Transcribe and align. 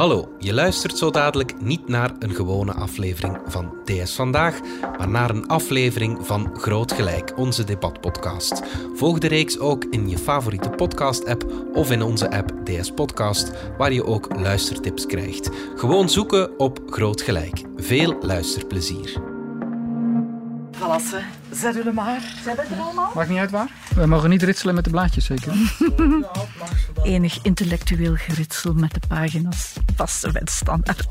Hallo, 0.00 0.36
je 0.38 0.54
luistert 0.54 0.98
zo 0.98 1.10
dadelijk 1.10 1.60
niet 1.60 1.88
naar 1.88 2.12
een 2.18 2.34
gewone 2.34 2.72
aflevering 2.72 3.38
van 3.46 3.74
DS 3.84 4.14
Vandaag, 4.14 4.60
maar 4.98 5.08
naar 5.08 5.30
een 5.30 5.46
aflevering 5.46 6.26
van 6.26 6.50
Groot 6.54 6.92
Gelijk, 6.92 7.38
onze 7.38 7.64
debatpodcast. 7.64 8.62
Volg 8.94 9.18
de 9.18 9.28
reeks 9.28 9.58
ook 9.58 9.84
in 9.84 10.08
je 10.08 10.18
favoriete 10.18 10.70
podcast-app 10.70 11.52
of 11.72 11.90
in 11.90 12.02
onze 12.02 12.30
app 12.30 12.52
DS 12.64 12.90
Podcast, 12.90 13.52
waar 13.78 13.92
je 13.92 14.04
ook 14.04 14.36
luistertips 14.36 15.06
krijgt. 15.06 15.50
Gewoon 15.76 16.08
zoeken 16.08 16.58
op 16.58 16.80
Groot 16.86 17.22
Gelijk. 17.22 17.62
Veel 17.76 18.16
luisterplezier. 18.20 19.22
Zet 21.52 21.76
u 21.76 21.80
er 21.80 21.94
maar. 21.94 22.20
Zet 22.44 22.56
het 22.56 22.70
er 22.70 22.78
allemaal? 22.78 23.12
Maakt 23.14 23.28
niet 23.28 23.38
uit 23.38 23.50
waar. 23.50 23.68
We 23.94 24.06
mogen 24.06 24.30
niet 24.30 24.42
ritselen 24.42 24.74
met 24.74 24.84
de 24.84 24.90
blaadjes, 24.90 25.24
zeker. 25.24 25.52
Enig 27.02 27.38
intellectueel 27.42 28.14
geritsel 28.14 28.72
met 28.72 28.94
de 28.94 29.00
pagina's 29.08 29.72
passen 29.96 30.32
bij 30.32 30.42
de 30.42 30.50
standaard. 30.50 31.08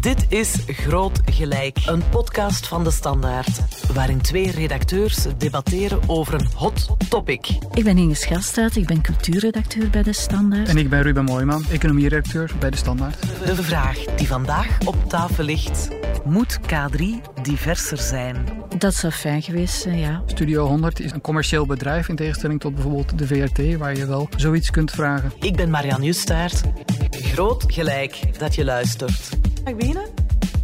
Dit 0.00 0.26
is 0.28 0.54
Groot 0.66 1.20
Gelijk, 1.24 1.78
een 1.86 2.08
podcast 2.08 2.66
van 2.66 2.84
de 2.84 2.90
Standaard, 2.90 3.60
waarin 3.92 4.20
twee 4.20 4.50
redacteurs 4.50 5.26
debatteren 5.38 6.00
over 6.06 6.34
een 6.34 6.48
hot 6.54 6.96
topic. 7.08 7.46
Ik 7.74 7.84
ben 7.84 7.98
Inge 7.98 8.14
Schelstraat, 8.14 8.76
ik 8.76 8.86
ben 8.86 9.00
cultuurredacteur 9.00 9.90
bij 9.90 10.02
de 10.02 10.12
Standaard. 10.12 10.68
En 10.68 10.76
ik 10.76 10.88
ben 10.88 11.02
Ruben 11.02 11.24
Mooijman, 11.24 11.64
economieredacteur 11.70 12.50
bij 12.58 12.70
de 12.70 12.76
Standaard. 12.76 13.20
De 13.44 13.62
vraag 13.62 13.98
die 13.98 14.26
vandaag 14.26 14.78
op 14.84 15.08
tafel 15.08 15.44
ligt: 15.44 15.88
moet 16.24 16.58
K3 16.60 17.04
diverser 17.42 17.98
zijn? 17.98 18.48
Dat 18.78 18.94
zou 18.94 19.12
fijn 19.12 19.42
geweest 19.42 19.73
zijn, 19.80 19.98
ja. 19.98 20.22
Studio 20.26 20.66
100 20.66 21.00
is 21.00 21.12
een 21.12 21.20
commercieel 21.20 21.66
bedrijf 21.66 22.08
in 22.08 22.16
tegenstelling 22.16 22.60
tot 22.60 22.74
bijvoorbeeld 22.74 23.18
de 23.18 23.26
VRT, 23.26 23.76
waar 23.76 23.96
je 23.96 24.06
wel 24.06 24.28
zoiets 24.36 24.70
kunt 24.70 24.90
vragen. 24.90 25.32
Ik 25.40 25.56
ben 25.56 25.70
Marianne 25.70 26.04
Justaert. 26.04 26.62
Groot 27.10 27.64
Gelijk 27.66 28.38
dat 28.38 28.54
je 28.54 28.64
luistert. 28.64 29.28
Mag 29.62 29.72
ik 29.72 29.76
beginnen? 29.76 30.08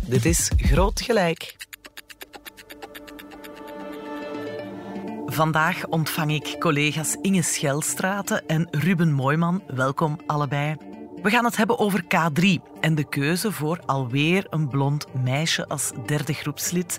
Dit 0.07 0.25
is 0.25 0.51
Groot 0.57 1.01
Gelijk. 1.01 1.57
Vandaag 5.27 5.87
ontvang 5.87 6.33
ik 6.33 6.57
collega's 6.59 7.17
Inge 7.23 7.43
Schelstraten 7.43 8.47
en 8.47 8.69
Ruben 8.71 9.13
Mooiman. 9.13 9.63
Welkom 9.67 10.21
allebei. 10.27 10.77
We 11.23 11.31
gaan 11.31 11.45
het 11.45 11.57
hebben 11.57 11.79
over 11.79 12.03
K3 12.03 12.47
en 12.81 12.95
de 12.95 13.09
keuze 13.09 13.53
voor 13.53 13.81
alweer 13.87 14.47
een 14.51 14.69
blond 14.69 15.07
meisje 15.23 15.69
als 15.69 15.93
derde 16.07 16.33
groepslid. 16.33 16.99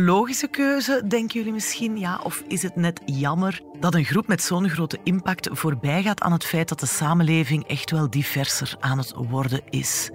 Logische 0.00 0.48
keuze, 0.48 1.02
denken 1.06 1.38
jullie 1.38 1.52
misschien? 1.52 1.98
Ja, 1.98 2.20
of 2.22 2.42
is 2.48 2.62
het 2.62 2.76
net 2.76 3.00
jammer 3.04 3.60
dat 3.80 3.94
een 3.94 4.04
groep 4.04 4.26
met 4.26 4.42
zo'n 4.42 4.68
grote 4.68 4.98
impact 5.04 5.48
voorbij 5.52 6.02
gaat 6.02 6.20
aan 6.20 6.32
het 6.32 6.44
feit 6.44 6.68
dat 6.68 6.80
de 6.80 6.86
samenleving 6.86 7.66
echt 7.66 7.90
wel 7.90 8.10
diverser 8.10 8.76
aan 8.80 8.98
het 8.98 9.12
worden 9.16 9.60
is? 9.70 10.10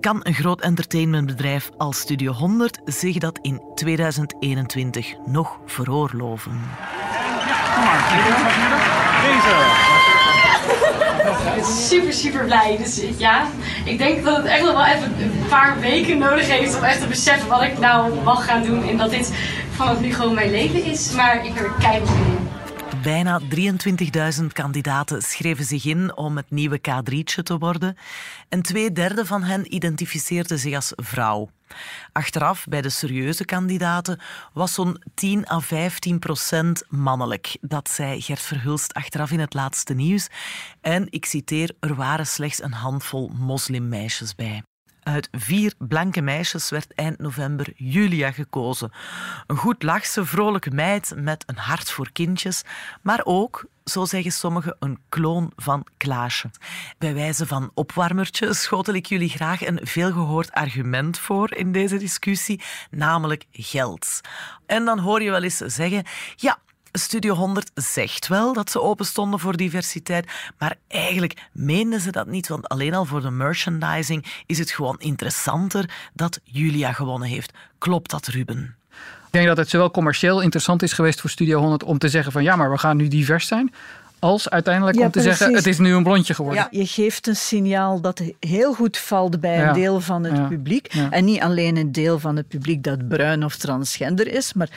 Kan 0.00 0.20
een 0.22 0.34
groot 0.34 0.60
entertainmentbedrijf 0.60 1.70
als 1.76 1.98
Studio 1.98 2.32
100 2.32 2.80
zich 2.84 3.18
dat 3.18 3.38
in 3.42 3.62
2021 3.74 5.14
nog 5.26 5.58
veroorloven? 5.66 6.60
Super, 11.62 12.12
super 12.12 12.44
blij. 12.44 12.76
Dus 12.82 13.00
ja, 13.16 13.46
ik 13.84 13.98
denk 13.98 14.24
dat 14.24 14.36
het 14.36 14.46
echt 14.46 14.62
nog 14.62 14.72
wel 14.72 14.86
even 14.86 15.14
een 15.18 15.46
paar 15.48 15.80
weken 15.80 16.18
nodig 16.18 16.48
heeft 16.48 16.76
om 16.76 16.84
echt 16.84 17.00
te 17.00 17.06
beseffen 17.06 17.48
wat 17.48 17.62
ik 17.62 17.78
nou 17.78 18.14
mag 18.24 18.44
gaan 18.44 18.62
doen. 18.62 18.88
En 18.88 18.96
dat 18.96 19.10
dit 19.10 19.32
vanaf 19.70 20.00
nu 20.00 20.14
gewoon 20.14 20.34
mijn 20.34 20.50
leven 20.50 20.84
is. 20.84 21.12
Maar 21.12 21.44
ik 21.44 21.54
heb 21.54 21.64
er 21.64 21.72
keihard 21.78 22.08
in. 22.08 22.45
Bijna 23.06 23.40
23.000 24.40 24.46
kandidaten 24.52 25.22
schreven 25.22 25.64
zich 25.64 25.84
in 25.84 26.16
om 26.16 26.36
het 26.36 26.50
nieuwe 26.50 26.78
K3'tje 26.78 27.42
te 27.42 27.58
worden. 27.58 27.96
En 28.48 28.62
twee 28.62 28.92
derde 28.92 29.26
van 29.26 29.42
hen 29.42 29.74
identificeerden 29.74 30.58
zich 30.58 30.74
als 30.74 30.92
vrouw. 30.96 31.50
Achteraf, 32.12 32.64
bij 32.68 32.82
de 32.82 32.88
serieuze 32.88 33.44
kandidaten, 33.44 34.20
was 34.52 34.74
zo'n 34.74 35.02
10 35.14 35.50
à 35.50 35.60
15 35.60 36.18
procent 36.18 36.84
mannelijk. 36.88 37.56
Dat 37.60 37.90
zei 37.90 38.20
Gert 38.20 38.40
Verhulst 38.40 38.94
achteraf 38.94 39.30
in 39.30 39.40
het 39.40 39.54
laatste 39.54 39.94
nieuws. 39.94 40.28
En 40.80 41.06
ik 41.10 41.24
citeer, 41.24 41.74
er 41.80 41.94
waren 41.94 42.26
slechts 42.26 42.62
een 42.62 42.72
handvol 42.72 43.30
moslimmeisjes 43.34 44.34
bij. 44.34 44.62
Uit 45.06 45.28
vier 45.32 45.74
blanke 45.78 46.20
meisjes 46.20 46.70
werd 46.70 46.94
eind 46.94 47.18
november 47.18 47.72
Julia 47.76 48.32
gekozen. 48.32 48.92
Een 49.46 49.56
goed 49.56 49.82
lachse, 49.82 50.24
vrolijke 50.24 50.70
meid 50.70 51.12
met 51.16 51.42
een 51.46 51.56
hart 51.56 51.90
voor 51.90 52.12
kindjes, 52.12 52.62
maar 53.02 53.20
ook, 53.24 53.64
zo 53.84 54.04
zeggen 54.04 54.32
sommigen, 54.32 54.76
een 54.78 54.98
kloon 55.08 55.52
van 55.56 55.86
Klaasje. 55.96 56.50
Bij 56.98 57.14
wijze 57.14 57.46
van 57.46 57.70
opwarmertje 57.74 58.54
schotel 58.54 58.94
ik 58.94 59.06
jullie 59.06 59.28
graag 59.28 59.66
een 59.66 59.80
veelgehoord 59.82 60.52
argument 60.52 61.18
voor 61.18 61.54
in 61.54 61.72
deze 61.72 61.96
discussie, 61.96 62.62
namelijk 62.90 63.44
geld. 63.52 64.20
En 64.66 64.84
dan 64.84 64.98
hoor 64.98 65.22
je 65.22 65.30
wel 65.30 65.42
eens 65.42 65.56
zeggen, 65.56 66.04
ja, 66.36 66.58
Studio 66.98 67.34
100 67.34 67.70
zegt 67.74 68.28
wel 68.28 68.52
dat 68.52 68.70
ze 68.70 68.80
open 68.82 69.06
stonden 69.06 69.40
voor 69.40 69.56
diversiteit, 69.56 70.30
maar 70.58 70.74
eigenlijk 70.88 71.46
meenden 71.52 72.00
ze 72.00 72.10
dat 72.10 72.26
niet, 72.26 72.48
want 72.48 72.68
alleen 72.68 72.94
al 72.94 73.04
voor 73.04 73.20
de 73.20 73.30
merchandising 73.30 74.24
is 74.46 74.58
het 74.58 74.70
gewoon 74.70 74.96
interessanter 74.98 75.90
dat 76.14 76.40
Julia 76.44 76.92
gewonnen 76.92 77.28
heeft. 77.28 77.52
Klopt 77.78 78.10
dat, 78.10 78.26
Ruben? 78.26 78.76
Ik 79.26 79.42
denk 79.42 79.46
dat 79.46 79.56
het 79.56 79.68
zowel 79.70 79.90
commercieel 79.90 80.40
interessant 80.40 80.82
is 80.82 80.92
geweest 80.92 81.20
voor 81.20 81.30
Studio 81.30 81.58
100 81.60 81.82
om 81.84 81.98
te 81.98 82.08
zeggen 82.08 82.32
van 82.32 82.42
ja, 82.42 82.56
maar 82.56 82.70
we 82.70 82.78
gaan 82.78 82.96
nu 82.96 83.08
divers 83.08 83.46
zijn. 83.46 83.72
Als 84.18 84.50
uiteindelijk 84.50 84.98
Ja, 84.98 85.04
om 85.04 85.10
te 85.10 85.20
zeggen, 85.20 85.54
het 85.54 85.66
is 85.66 85.78
nu 85.78 85.94
een 85.94 86.02
blondje 86.02 86.34
geworden. 86.34 86.68
Ja, 86.70 86.78
je 86.78 86.86
geeft 86.86 87.26
een 87.26 87.36
signaal 87.36 88.00
dat 88.00 88.22
heel 88.40 88.74
goed 88.74 88.98
valt 88.98 89.40
bij 89.40 89.56
Ja. 89.56 89.68
een 89.68 89.74
deel 89.74 90.00
van 90.00 90.24
het 90.24 90.36
Ja. 90.36 90.46
publiek. 90.46 90.92
Ja. 90.92 91.10
En 91.10 91.24
niet 91.24 91.40
alleen 91.40 91.76
een 91.76 91.92
deel 91.92 92.18
van 92.18 92.36
het 92.36 92.48
publiek 92.48 92.82
dat 92.82 93.08
bruin 93.08 93.44
of 93.44 93.56
transgender 93.56 94.32
is, 94.32 94.52
maar 94.52 94.68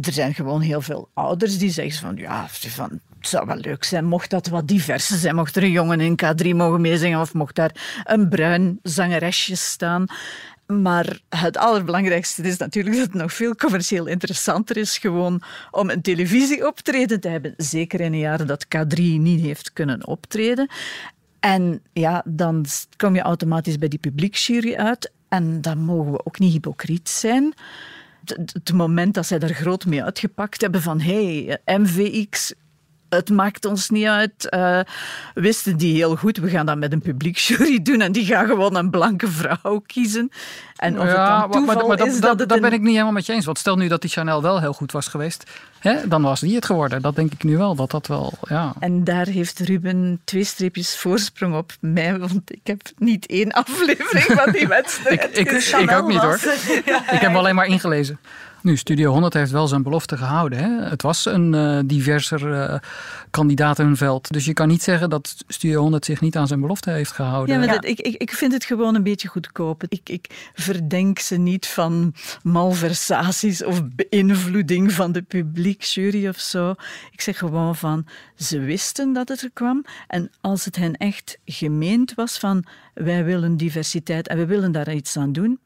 er 0.00 0.12
zijn 0.12 0.34
gewoon 0.34 0.60
heel 0.60 0.80
veel 0.80 1.08
ouders 1.14 1.58
die 1.58 1.70
zeggen 1.70 2.00
van 2.00 2.16
ja, 2.16 2.46
van, 2.48 3.00
het 3.18 3.28
zou 3.28 3.46
wel 3.46 3.56
leuk 3.56 3.84
zijn 3.84 4.04
mocht 4.04 4.30
dat 4.30 4.46
wat 4.46 4.68
diverser 4.68 5.16
zijn. 5.16 5.34
Mocht 5.34 5.56
er 5.56 5.62
een 5.62 5.70
jongen 5.70 6.00
in 6.00 6.18
K3 6.24 6.48
mogen 6.48 6.80
meezingen 6.80 7.20
of 7.20 7.34
mocht 7.34 7.54
daar 7.54 8.02
een 8.04 8.28
bruin 8.28 8.78
zangeresje 8.82 9.56
staan. 9.56 10.06
Maar 10.66 11.20
het 11.28 11.56
allerbelangrijkste 11.56 12.42
is 12.42 12.56
natuurlijk 12.56 12.96
dat 12.96 13.04
het 13.04 13.14
nog 13.14 13.32
veel 13.32 13.54
commercieel 13.54 14.06
interessanter 14.06 14.76
is 14.76 14.98
gewoon 14.98 15.42
om 15.70 15.90
een 15.90 16.02
televisieoptreden 16.02 17.20
te 17.20 17.28
hebben. 17.28 17.54
Zeker 17.56 18.00
in 18.00 18.12
een 18.12 18.18
jaar 18.18 18.46
dat 18.46 18.64
K3 18.64 18.98
niet 19.00 19.40
heeft 19.40 19.72
kunnen 19.72 20.06
optreden. 20.06 20.68
En 21.40 21.82
ja, 21.92 22.22
dan 22.24 22.64
kom 22.96 23.14
je 23.14 23.20
automatisch 23.20 23.78
bij 23.78 23.88
die 23.88 23.98
publieksjury 23.98 24.74
uit. 24.74 25.12
En 25.28 25.60
dan 25.60 25.78
mogen 25.78 26.12
we 26.12 26.26
ook 26.26 26.38
niet 26.38 26.52
hypocriet 26.52 27.08
zijn. 27.08 27.54
Het- 28.24 28.72
moment 28.72 29.14
dat 29.14 29.26
zij 29.26 29.38
daar 29.38 29.54
groot 29.54 29.86
mee 29.86 30.02
uitgepakt 30.04 30.60
hebben 30.60 30.82
van 30.82 31.00
hey, 31.00 31.58
MVX, 31.64 32.54
het 33.10 33.30
maakt 33.30 33.64
ons 33.64 33.90
niet 33.90 34.06
uit, 34.06 34.48
eh, 34.48 34.80
wisten 35.34 35.76
die 35.76 35.94
heel 35.94 36.16
goed, 36.16 36.36
we 36.36 36.48
gaan 36.50 36.66
dat 36.66 36.78
met 36.78 36.92
een 36.92 37.00
publieksjury 37.02 37.82
doen 37.82 38.00
en 38.00 38.12
die 38.12 38.24
gaan 38.26 38.46
gewoon 38.46 38.76
een 38.76 38.90
blanke 38.90 39.28
vrouw 39.28 39.82
kiezen. 39.86 40.30
En 40.76 40.98
of 40.98 41.02
het 41.04 41.12
Ja, 41.12 41.46
dan 41.46 41.64
maar, 41.64 41.86
maar, 41.86 42.06
is 42.06 42.12
dat, 42.12 42.20
dat 42.20 42.20
dat, 42.20 42.38
het 42.38 42.48
dat 42.48 42.56
een- 42.56 42.62
ben 42.62 42.72
ik 42.72 42.80
niet 42.80 42.90
helemaal 42.92 43.12
met 43.12 43.26
je 43.26 43.32
eens. 43.32 43.44
Want 43.44 43.58
stel 43.58 43.76
nu 43.76 43.88
dat 43.88 44.00
die 44.00 44.10
Chanel 44.10 44.42
wel 44.42 44.60
heel 44.60 44.72
goed 44.72 44.92
was 44.92 45.06
geweest, 45.08 45.50
hè, 45.78 46.08
dan 46.08 46.22
was 46.22 46.40
die 46.40 46.54
het 46.54 46.64
geworden. 46.64 47.02
Dat 47.02 47.14
denk 47.16 47.32
ik 47.32 47.44
nu 47.44 47.56
wel, 47.56 47.74
dat 47.74 47.90
dat 47.90 48.06
wel, 48.06 48.32
ja. 48.48 48.72
En 48.78 49.04
daar 49.04 49.26
heeft 49.26 49.58
Ruben 49.58 50.20
twee 50.24 50.44
streepjes 50.44 50.96
voorsprong 50.96 51.54
op 51.56 51.72
mij, 51.80 52.18
want 52.18 52.40
ik 52.44 52.60
heb 52.66 52.80
niet 52.98 53.26
één 53.26 53.52
aflevering 53.52 54.24
van 54.40 54.52
die 54.52 54.68
wedstrijd 54.76 55.38
Ik, 55.38 55.50
ik, 55.50 55.62
ik 55.80 55.90
ook 55.90 56.08
niet 56.08 56.18
hoor. 56.20 56.38
Ik 57.16 57.20
heb 57.20 57.34
alleen 57.34 57.54
maar 57.54 57.66
ingelezen. 57.66 58.18
Nu, 58.62 58.76
Studio 58.76 59.12
100 59.12 59.34
heeft 59.34 59.50
wel 59.50 59.66
zijn 59.66 59.82
belofte 59.82 60.16
gehouden. 60.16 60.58
Hè? 60.58 60.88
Het 60.88 61.02
was 61.02 61.24
een 61.24 61.54
eh, 61.54 61.78
diverser 61.84 62.52
eh, 62.52 62.78
kandidatenveld. 63.30 64.32
Dus 64.32 64.44
je 64.44 64.52
kan 64.52 64.68
niet 64.68 64.82
zeggen 64.82 65.10
dat 65.10 65.44
Studio 65.48 65.80
100 65.80 66.04
zich 66.04 66.20
niet 66.20 66.36
aan 66.36 66.46
zijn 66.46 66.60
belofte 66.60 66.90
heeft 66.90 67.12
gehouden. 67.12 67.54
Ja, 67.54 67.60
maar 67.66 67.74
dat, 67.74 67.84
ik, 67.84 68.00
ik, 68.00 68.14
ik 68.14 68.32
vind 68.32 68.52
het 68.52 68.64
gewoon 68.64 68.94
een 68.94 69.02
beetje 69.02 69.28
goedkoop. 69.28 69.84
Ik, 69.88 70.08
ik 70.08 70.50
verdenk 70.54 71.18
ze 71.18 71.36
niet 71.36 71.66
van 71.66 72.14
malversaties 72.42 73.64
of 73.64 73.82
beïnvloeding 73.88 74.92
van 74.92 75.12
de 75.12 75.22
publieksjury 75.22 76.28
of 76.28 76.38
zo. 76.38 76.74
Ik 77.10 77.20
zeg 77.20 77.38
gewoon 77.38 77.76
van, 77.76 78.06
ze 78.36 78.58
wisten 78.58 79.12
dat 79.12 79.28
het 79.28 79.42
er 79.42 79.50
kwam. 79.52 79.84
En 80.06 80.30
als 80.40 80.64
het 80.64 80.76
hen 80.76 80.96
echt 80.96 81.38
gemeend 81.44 82.14
was 82.14 82.38
van, 82.38 82.64
wij 82.94 83.24
willen 83.24 83.56
diversiteit 83.56 84.28
en 84.28 84.36
we 84.36 84.46
willen 84.46 84.72
daar 84.72 84.94
iets 84.94 85.16
aan 85.16 85.32
doen, 85.32 85.58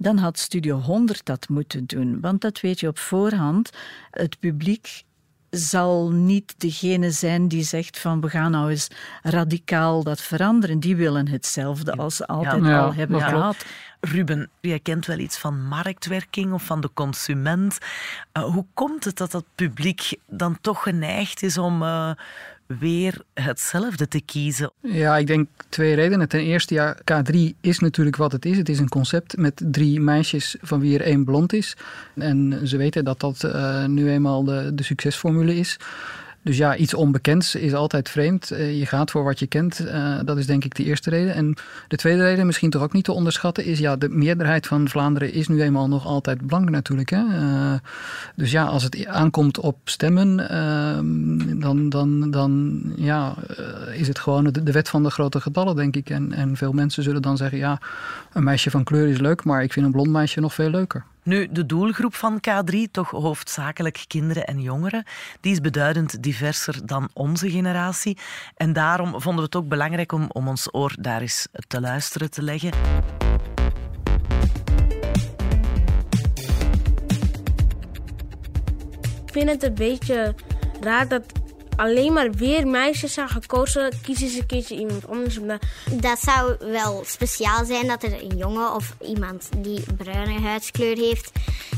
dan 0.00 0.18
had 0.18 0.38
Studio 0.38 0.78
100 0.78 1.24
dat 1.24 1.48
moeten 1.48 1.86
doen. 1.86 2.20
Want 2.20 2.40
dat 2.40 2.60
weet 2.60 2.80
je 2.80 2.88
op 2.88 2.98
voorhand. 2.98 3.70
Het 4.10 4.38
publiek 4.38 5.04
zal 5.50 6.10
niet 6.10 6.54
degene 6.58 7.10
zijn 7.10 7.48
die 7.48 7.62
zegt 7.62 7.98
van 7.98 8.20
we 8.20 8.28
gaan 8.28 8.50
nou 8.50 8.70
eens 8.70 8.88
radicaal 9.22 10.02
dat 10.02 10.20
veranderen. 10.20 10.80
Die 10.80 10.96
willen 10.96 11.28
hetzelfde 11.28 11.92
als 11.92 12.16
ze 12.16 12.26
altijd 12.26 12.64
Ja, 12.64 12.80
al 12.80 12.94
hebben 12.94 13.20
gehad. 13.20 13.64
Ruben, 14.00 14.50
jij 14.60 14.80
kent 14.80 15.06
wel 15.06 15.18
iets 15.18 15.38
van 15.38 15.66
marktwerking 15.66 16.52
of 16.52 16.62
van 16.62 16.80
de 16.80 16.90
consument. 16.94 17.78
Uh, 18.32 18.44
hoe 18.44 18.66
komt 18.74 19.04
het 19.04 19.16
dat 19.16 19.30
dat 19.30 19.44
publiek 19.54 20.16
dan 20.26 20.58
toch 20.60 20.82
geneigd 20.82 21.42
is 21.42 21.58
om 21.58 21.82
uh, 21.82 22.10
weer 22.78 23.22
hetzelfde 23.34 24.08
te 24.08 24.20
kiezen? 24.20 24.72
Ja, 24.80 25.16
ik 25.16 25.26
denk 25.26 25.48
twee 25.68 25.94
redenen. 25.94 26.28
Ten 26.28 26.40
eerste, 26.40 26.74
ja, 26.74 26.96
K3 26.96 27.36
is 27.60 27.78
natuurlijk 27.78 28.16
wat 28.16 28.32
het 28.32 28.44
is. 28.44 28.56
Het 28.56 28.68
is 28.68 28.78
een 28.78 28.88
concept 28.88 29.36
met 29.36 29.62
drie 29.64 30.00
meisjes 30.00 30.56
van 30.60 30.80
wie 30.80 30.98
er 30.98 31.04
één 31.04 31.24
blond 31.24 31.52
is. 31.52 31.76
En 32.14 32.60
ze 32.64 32.76
weten 32.76 33.04
dat 33.04 33.20
dat 33.20 33.42
uh, 33.44 33.84
nu 33.84 34.10
eenmaal 34.10 34.44
de, 34.44 34.70
de 34.74 34.82
succesformule 34.82 35.56
is. 35.56 35.78
Dus 36.42 36.56
ja, 36.56 36.76
iets 36.76 36.94
onbekends 36.94 37.54
is 37.54 37.74
altijd 37.74 38.08
vreemd. 38.08 38.50
Eh, 38.50 38.78
je 38.78 38.86
gaat 38.86 39.10
voor 39.10 39.24
wat 39.24 39.38
je 39.38 39.46
kent. 39.46 39.80
Eh, 39.80 40.18
dat 40.24 40.38
is 40.38 40.46
denk 40.46 40.64
ik 40.64 40.74
de 40.74 40.84
eerste 40.84 41.10
reden. 41.10 41.34
En 41.34 41.54
de 41.88 41.96
tweede 41.96 42.22
reden, 42.22 42.46
misschien 42.46 42.70
toch 42.70 42.82
ook 42.82 42.92
niet 42.92 43.04
te 43.04 43.12
onderschatten, 43.12 43.64
is 43.64 43.78
ja, 43.78 43.96
de 43.96 44.08
meerderheid 44.08 44.66
van 44.66 44.88
Vlaanderen 44.88 45.32
is 45.32 45.48
nu 45.48 45.62
eenmaal 45.62 45.88
nog 45.88 46.06
altijd 46.06 46.46
blank 46.46 46.70
natuurlijk. 46.70 47.10
Hè? 47.10 47.22
Uh, 47.22 47.72
dus 48.36 48.50
ja, 48.50 48.64
als 48.64 48.82
het 48.82 49.06
aankomt 49.06 49.58
op 49.58 49.76
stemmen, 49.84 50.48
ehm, 50.48 51.60
dan, 51.60 51.88
dan, 51.88 52.30
dan 52.30 52.82
ja, 52.96 53.34
is 53.92 54.08
het 54.08 54.18
gewoon 54.18 54.44
de, 54.44 54.62
de, 54.62 54.72
wet 54.72 54.88
van 54.88 55.02
de 55.02 55.10
grote 55.10 55.40
getallen, 55.40 55.76
denk 55.76 55.96
ik. 55.96 56.10
En, 56.10 56.32
en 56.32 56.56
veel 56.56 56.72
mensen 56.72 57.02
zullen 57.02 57.22
dan 57.22 57.36
zeggen, 57.36 57.58
ja, 57.58 57.80
een 58.32 58.44
meisje 58.44 58.70
van 58.70 58.84
kleur 58.84 59.08
is 59.08 59.18
leuk, 59.18 59.44
maar 59.44 59.62
ik 59.62 59.72
vind 59.72 59.86
een 59.86 59.92
blond 59.92 60.10
meisje 60.10 60.40
nog 60.40 60.54
veel 60.54 60.70
leuker. 60.70 61.04
Nu, 61.22 61.48
de 61.50 61.66
doelgroep 61.66 62.14
van 62.14 62.40
K3, 62.48 62.76
toch 62.90 63.10
hoofdzakelijk 63.10 64.04
kinderen 64.06 64.46
en 64.46 64.60
jongeren, 64.60 65.04
die 65.40 65.52
is 65.52 65.60
beduidend 65.60 66.22
diverser 66.22 66.86
dan 66.86 67.08
onze 67.12 67.50
generatie. 67.50 68.18
En 68.56 68.72
daarom 68.72 69.10
vonden 69.10 69.36
we 69.36 69.42
het 69.42 69.56
ook 69.56 69.68
belangrijk 69.68 70.12
om, 70.12 70.30
om 70.32 70.48
ons 70.48 70.74
oor 70.74 70.94
daar 71.00 71.20
eens 71.20 71.48
te 71.66 71.80
luisteren 71.80 72.30
te 72.30 72.42
leggen. 72.42 72.70
Ik 79.26 79.36
vind 79.36 79.50
het 79.50 79.62
een 79.62 79.74
beetje 79.74 80.34
raar 80.80 81.08
dat 81.08 81.39
alleen 81.76 82.12
maar 82.12 82.30
weer 82.30 82.66
meisjes 82.66 83.12
zijn 83.12 83.28
gekozen, 83.28 83.92
kiezen 84.02 84.28
ze 84.28 84.38
een 84.38 84.46
keertje 84.46 84.76
iemand 84.76 85.08
anders. 85.08 85.38
Dat 85.90 86.18
zou 86.18 86.56
wel 86.58 87.02
speciaal 87.06 87.64
zijn 87.64 87.86
dat 87.86 88.02
er 88.02 88.22
een 88.22 88.36
jongen 88.36 88.74
of 88.74 88.94
iemand 89.00 89.48
die 89.56 89.84
bruine 89.96 90.40
huidskleur 90.40 90.96
heeft. 90.96 91.32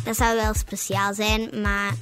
Dat 0.05 0.17
zou 0.17 0.37
wel 0.37 0.55
speciaal 0.55 1.15
zijn, 1.15 1.49
maar 1.62 1.93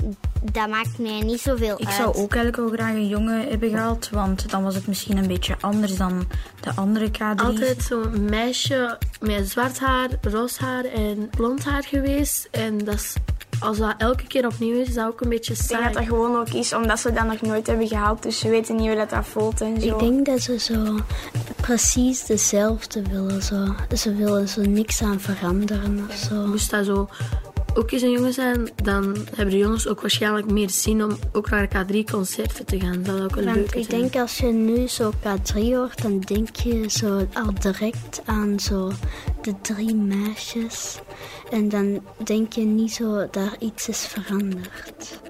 dat 0.53 0.69
maakt 0.69 0.99
mij 0.99 1.21
niet 1.21 1.41
zoveel 1.41 1.75
ik 1.79 1.87
uit. 1.87 1.89
Ik 1.89 1.95
zou 1.95 2.09
ook 2.09 2.35
eigenlijk 2.35 2.57
wel 2.57 2.69
graag 2.69 2.95
een 2.95 3.09
jongen 3.09 3.49
hebben 3.49 3.71
gehad, 3.71 4.09
want 4.13 4.51
dan 4.51 4.63
was 4.63 4.75
het 4.75 4.87
misschien 4.87 5.17
een 5.17 5.27
beetje 5.27 5.57
anders 5.61 5.97
dan 5.97 6.29
de 6.61 6.71
andere 6.75 7.09
K3's. 7.09 7.43
Altijd 7.43 7.83
zo'n 7.83 8.25
meisje 8.25 8.99
met 9.21 9.51
zwart 9.51 9.79
haar, 9.79 10.09
roze 10.21 10.65
haar 10.65 10.85
en 10.85 11.31
blond 11.31 11.65
haar 11.65 11.85
geweest. 11.85 12.49
En 12.51 12.79
dat 12.79 12.95
is 12.95 13.15
als 13.61 13.79
dat 13.79 13.95
elke 13.99 14.27
keer 14.27 14.47
opnieuw 14.47 14.81
is, 14.81 14.89
is 14.89 14.95
dat 14.95 15.07
ook 15.07 15.21
een 15.21 15.29
beetje 15.29 15.55
saai. 15.55 15.69
Ik 15.69 15.83
denk 15.83 15.85
dat 15.85 16.03
dat 16.03 16.13
gewoon 16.13 16.41
ook 16.41 16.49
is 16.49 16.73
omdat 16.73 17.01
ze 17.01 17.13
dat 17.13 17.25
nog 17.25 17.41
nooit 17.41 17.67
hebben 17.67 17.89
gehaald. 17.89 18.23
Dus 18.23 18.39
ze 18.39 18.49
weten 18.49 18.77
niet 18.77 18.87
hoe 18.87 18.97
dat, 18.97 19.11
dat 19.11 19.27
voelt 19.27 19.61
en 19.61 19.81
zo. 19.81 19.87
Ik 19.87 19.99
denk 19.99 20.27
dat 20.27 20.41
ze 20.41 20.59
zo 20.59 20.99
precies 21.61 22.25
dezelfde 22.25 23.03
willen. 23.11 23.43
Zo. 23.43 23.75
Ze 23.97 24.15
willen 24.15 24.49
zo 24.49 24.61
niks 24.63 25.03
aan 25.03 25.21
veranderen 25.21 26.07
of 26.09 26.17
zo. 26.17 26.47
Moest 26.47 26.71
dat 26.71 26.85
zo 26.85 27.09
ook 27.75 27.91
eens 27.91 28.03
een 28.03 28.11
jongen 28.11 28.33
zijn, 28.33 28.71
dan 28.83 29.17
hebben 29.35 29.51
de 29.51 29.59
jongens 29.59 29.89
ook 29.89 30.01
waarschijnlijk 30.01 30.51
meer 30.51 30.71
zin 30.71 31.05
om 31.05 31.19
ook 31.33 31.51
naar 31.51 31.69
K3-concerten 31.69 32.65
te 32.65 32.81
gaan. 32.81 33.03
Dat 33.03 33.21
ook 33.21 33.37
een 33.37 33.45
Want 33.45 33.57
leuke 33.57 33.79
ik 33.79 33.91
denk 33.91 34.17
als 34.17 34.39
je 34.39 34.47
nu 34.47 34.89
zo 34.89 35.13
K3 35.13 35.55
hoort, 35.55 36.03
dan 36.03 36.21
denk 36.21 36.57
je 36.57 36.91
zo 36.91 37.27
al 37.33 37.55
direct 37.61 38.23
aan 38.25 38.61
zo 38.61 38.93
de 39.43 39.55
drie 39.61 39.95
meisjes. 39.95 40.99
En 41.51 41.69
dan 41.69 42.03
denk 42.25 42.53
je 42.53 42.65
niet 42.65 42.93
zo 42.93 43.29
dat 43.31 43.57
iets 43.59 43.89
is 43.89 44.07
veranderd. 44.07 45.21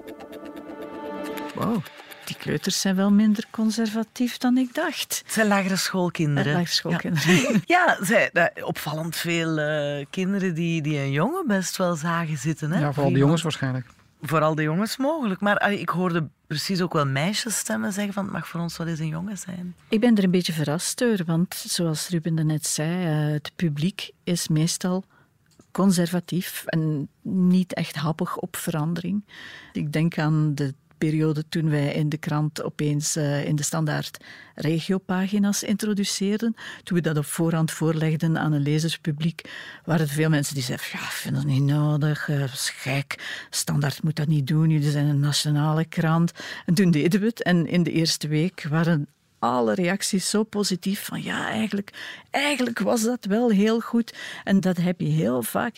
Wow. 1.55 1.77
Die 2.31 2.39
kleuters 2.39 2.81
zijn 2.81 2.95
wel 2.95 3.11
minder 3.11 3.45
conservatief 3.49 4.37
dan 4.37 4.57
ik 4.57 4.73
dacht. 4.73 5.21
Het 5.23 5.33
zijn 5.33 5.47
lagere 5.47 5.75
schoolkinderen. 5.75 6.53
Lagere 6.53 6.71
schoolkinderen. 6.71 7.35
Ja, 7.35 7.61
ja 7.75 7.97
zij, 8.01 8.31
opvallend 8.63 9.15
veel 9.15 9.59
uh, 9.59 10.05
kinderen 10.09 10.53
die, 10.53 10.81
die 10.81 10.97
een 10.97 11.11
jongen 11.11 11.47
best 11.47 11.77
wel 11.77 11.95
zagen 11.95 12.37
zitten. 12.37 12.71
Hè? 12.71 12.79
Ja, 12.79 12.93
vooral 12.93 13.11
de 13.11 13.17
jongens 13.17 13.41
waarschijnlijk. 13.41 13.85
Vooral 14.21 14.55
de 14.55 14.61
jongens 14.61 14.97
mogelijk. 14.97 15.41
Maar 15.41 15.57
allee, 15.57 15.79
ik 15.79 15.89
hoorde 15.89 16.27
precies 16.47 16.81
ook 16.81 16.93
wel 16.93 17.05
meisjesstemmen 17.05 17.93
zeggen 17.93 18.13
van 18.13 18.23
het 18.23 18.33
mag 18.33 18.47
voor 18.47 18.59
ons 18.59 18.77
wel 18.77 18.87
eens 18.87 18.99
een 18.99 19.07
jongen 19.07 19.37
zijn. 19.37 19.75
Ik 19.89 19.99
ben 19.99 20.17
er 20.17 20.23
een 20.23 20.31
beetje 20.31 20.53
verrast 20.53 20.97
door, 20.97 21.17
want 21.25 21.55
zoals 21.55 22.07
Ruben 22.07 22.45
net 22.45 22.67
zei, 22.67 23.25
uh, 23.25 23.33
het 23.33 23.51
publiek 23.55 24.11
is 24.23 24.47
meestal 24.47 25.03
conservatief 25.71 26.63
en 26.65 27.09
niet 27.21 27.73
echt 27.73 27.95
happig 27.95 28.37
op 28.37 28.55
verandering. 28.55 29.23
Ik 29.73 29.93
denk 29.93 30.17
aan 30.17 30.55
de 30.55 30.73
periode 31.05 31.43
toen 31.49 31.69
wij 31.69 31.93
in 31.93 32.09
de 32.09 32.17
krant 32.17 32.63
opeens 32.63 33.17
uh, 33.17 33.45
in 33.45 33.55
de 33.55 33.63
standaard 33.63 34.17
regiopagina's 34.55 35.63
introduceerden. 35.63 36.55
Toen 36.83 36.97
we 36.97 37.03
dat 37.03 37.17
op 37.17 37.25
voorhand 37.25 37.71
voorlegden 37.71 38.37
aan 38.37 38.51
een 38.51 38.61
lezerspubliek, 38.61 39.41
waren 39.85 40.05
er 40.05 40.13
veel 40.13 40.29
mensen 40.29 40.53
die 40.53 40.63
zeiden, 40.63 40.85
ja, 40.91 40.99
ik 40.99 41.05
vind 41.05 41.35
dat 41.35 41.45
niet 41.45 41.63
nodig, 41.63 42.27
uh, 42.27 42.39
dat 42.39 42.51
is 42.51 42.69
gek, 42.69 43.45
standaard 43.49 44.03
moet 44.03 44.15
dat 44.15 44.27
niet 44.27 44.47
doen, 44.47 44.69
jullie 44.69 44.91
zijn 44.91 45.05
een 45.05 45.19
nationale 45.19 45.85
krant. 45.85 46.31
En 46.65 46.73
toen 46.73 46.91
deden 46.91 47.19
we 47.19 47.25
het 47.25 47.43
en 47.43 47.67
in 47.67 47.83
de 47.83 47.91
eerste 47.91 48.27
week 48.27 48.65
waren 48.69 49.07
alle 49.39 49.73
reacties 49.73 50.29
zo 50.29 50.43
positief 50.43 51.05
van 51.05 51.23
ja, 51.23 51.49
eigenlijk, 51.49 51.93
eigenlijk 52.29 52.79
was 52.79 53.03
dat 53.03 53.25
wel 53.25 53.49
heel 53.49 53.79
goed. 53.79 54.13
En 54.43 54.59
dat 54.59 54.77
heb 54.77 54.99
je 55.01 55.07
heel 55.07 55.43
vaak. 55.43 55.75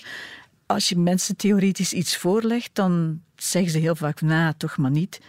Als 0.66 0.90
je 0.90 0.98
mensen 0.98 1.36
theoretisch 1.36 1.94
iets 1.94 2.18
voorlegt, 2.18 2.70
dan 2.74 3.22
zeggen 3.44 3.72
ze 3.72 3.78
heel 3.78 3.96
vaak, 3.96 4.22
nou, 4.22 4.54
toch 4.58 4.78
maar 4.78 4.92
niet. 4.92 5.22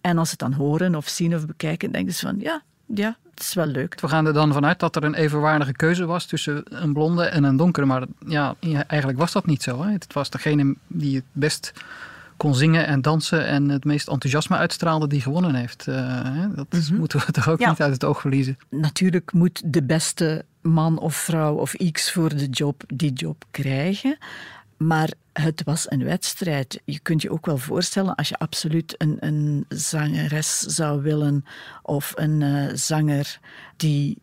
En 0.00 0.18
als 0.18 0.28
ze 0.28 0.36
het 0.38 0.50
dan 0.50 0.58
horen 0.58 0.94
of 0.94 1.08
zien 1.08 1.34
of 1.34 1.46
bekijken, 1.46 1.92
denken 1.92 2.14
ze 2.14 2.26
van, 2.26 2.40
ja, 2.40 2.62
ja, 2.86 3.16
het 3.30 3.40
is 3.40 3.54
wel 3.54 3.66
leuk. 3.66 4.00
We 4.00 4.08
gaan 4.08 4.26
er 4.26 4.32
dan 4.32 4.52
vanuit 4.52 4.80
dat 4.80 4.96
er 4.96 5.04
een 5.04 5.14
evenwaardige 5.14 5.72
keuze 5.72 6.06
was 6.06 6.26
tussen 6.26 6.62
een 6.68 6.92
blonde 6.92 7.24
en 7.24 7.44
een 7.44 7.56
donkere. 7.56 7.86
Maar 7.86 8.04
ja, 8.26 8.54
eigenlijk 8.86 9.18
was 9.18 9.32
dat 9.32 9.46
niet 9.46 9.62
zo. 9.62 9.82
Hè? 9.82 9.92
Het 9.92 10.12
was 10.12 10.30
degene 10.30 10.74
die 10.86 11.16
het 11.16 11.24
best 11.32 11.72
kon 12.36 12.54
zingen 12.54 12.86
en 12.86 13.02
dansen 13.02 13.46
en 13.46 13.68
het 13.68 13.84
meest 13.84 14.08
enthousiasme 14.08 14.56
uitstraalde 14.56 15.06
die 15.06 15.20
gewonnen 15.20 15.54
heeft. 15.54 15.86
Uh, 15.88 15.96
dat 16.54 16.66
mm 16.72 16.80
-hmm. 16.80 16.98
moeten 16.98 17.20
we 17.26 17.32
toch 17.32 17.48
ook 17.48 17.58
ja. 17.58 17.68
niet 17.68 17.80
uit 17.80 17.92
het 17.92 18.04
oog 18.04 18.20
verliezen. 18.20 18.58
Natuurlijk 18.70 19.32
moet 19.32 19.62
de 19.64 19.82
beste 19.82 20.44
man 20.60 20.98
of 20.98 21.14
vrouw 21.14 21.54
of 21.54 21.74
x 21.92 22.12
voor 22.12 22.36
de 22.36 22.46
job 22.46 22.82
die 22.86 23.12
job 23.12 23.44
krijgen. 23.50 24.18
Maar 24.76 25.12
het 25.40 25.62
was 25.64 25.90
een 25.90 26.04
wedstrijd. 26.04 26.80
Je 26.84 26.98
kunt 26.98 27.22
je 27.22 27.30
ook 27.30 27.46
wel 27.46 27.58
voorstellen, 27.58 28.14
als 28.14 28.28
je 28.28 28.38
absoluut 28.38 28.94
een, 28.98 29.16
een 29.20 29.64
zangeres 29.68 30.60
zou 30.60 31.02
willen 31.02 31.44
of 31.82 32.12
een 32.16 32.40
uh, 32.40 32.70
zanger 32.74 33.40
die 33.76 34.18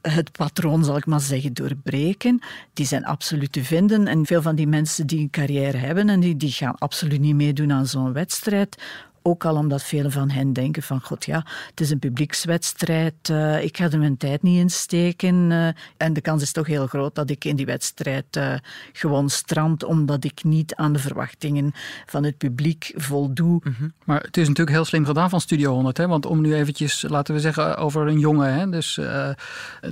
het 0.00 0.32
patroon, 0.32 0.84
zal 0.84 0.96
ik 0.96 1.06
maar 1.06 1.20
zeggen, 1.20 1.52
doorbreken. 1.52 2.42
Die 2.72 2.86
zijn 2.86 3.04
absoluut 3.04 3.52
te 3.52 3.64
vinden. 3.64 4.06
En 4.06 4.26
veel 4.26 4.42
van 4.42 4.54
die 4.54 4.66
mensen 4.66 5.06
die 5.06 5.20
een 5.20 5.30
carrière 5.30 5.76
hebben 5.76 6.08
en 6.08 6.20
die, 6.20 6.36
die 6.36 6.50
gaan 6.50 6.78
absoluut 6.78 7.20
niet 7.20 7.34
meedoen 7.34 7.72
aan 7.72 7.86
zo'n 7.86 8.12
wedstrijd. 8.12 8.82
Ook 9.28 9.44
al 9.44 9.56
omdat 9.56 9.82
velen 9.82 10.12
van 10.12 10.30
hen 10.30 10.52
denken 10.52 10.82
van, 10.82 11.00
god 11.00 11.24
ja, 11.24 11.44
het 11.70 11.80
is 11.80 11.90
een 11.90 11.98
publiekswedstrijd, 11.98 13.28
uh, 13.30 13.64
ik 13.64 13.76
ga 13.76 13.90
er 13.90 13.98
mijn 13.98 14.16
tijd 14.16 14.42
niet 14.42 14.58
in 14.58 14.70
steken. 14.70 15.50
Uh, 15.50 15.68
en 15.96 16.12
de 16.12 16.20
kans 16.20 16.42
is 16.42 16.52
toch 16.52 16.66
heel 16.66 16.86
groot 16.86 17.14
dat 17.14 17.30
ik 17.30 17.44
in 17.44 17.56
die 17.56 17.66
wedstrijd 17.66 18.36
uh, 18.36 18.54
gewoon 18.92 19.30
strand, 19.30 19.84
omdat 19.84 20.24
ik 20.24 20.44
niet 20.44 20.74
aan 20.74 20.92
de 20.92 20.98
verwachtingen 20.98 21.72
van 22.06 22.24
het 22.24 22.38
publiek 22.38 22.92
voldoe. 22.96 23.60
-hmm. 23.62 23.92
Maar 24.04 24.20
het 24.20 24.36
is 24.36 24.48
natuurlijk 24.48 24.76
heel 24.76 24.84
slim 24.84 25.04
gedaan 25.04 25.30
van 25.30 25.40
Studio 25.40 25.72
100, 25.72 25.96
hè? 25.96 26.06
want 26.06 26.26
om 26.26 26.40
nu 26.40 26.54
eventjes, 26.54 27.04
laten 27.08 27.34
we 27.34 27.40
zeggen, 27.40 27.76
over 27.76 28.06
een 28.06 28.18
jongen. 28.18 28.54
Hè? 28.54 28.70
Dus 28.70 29.00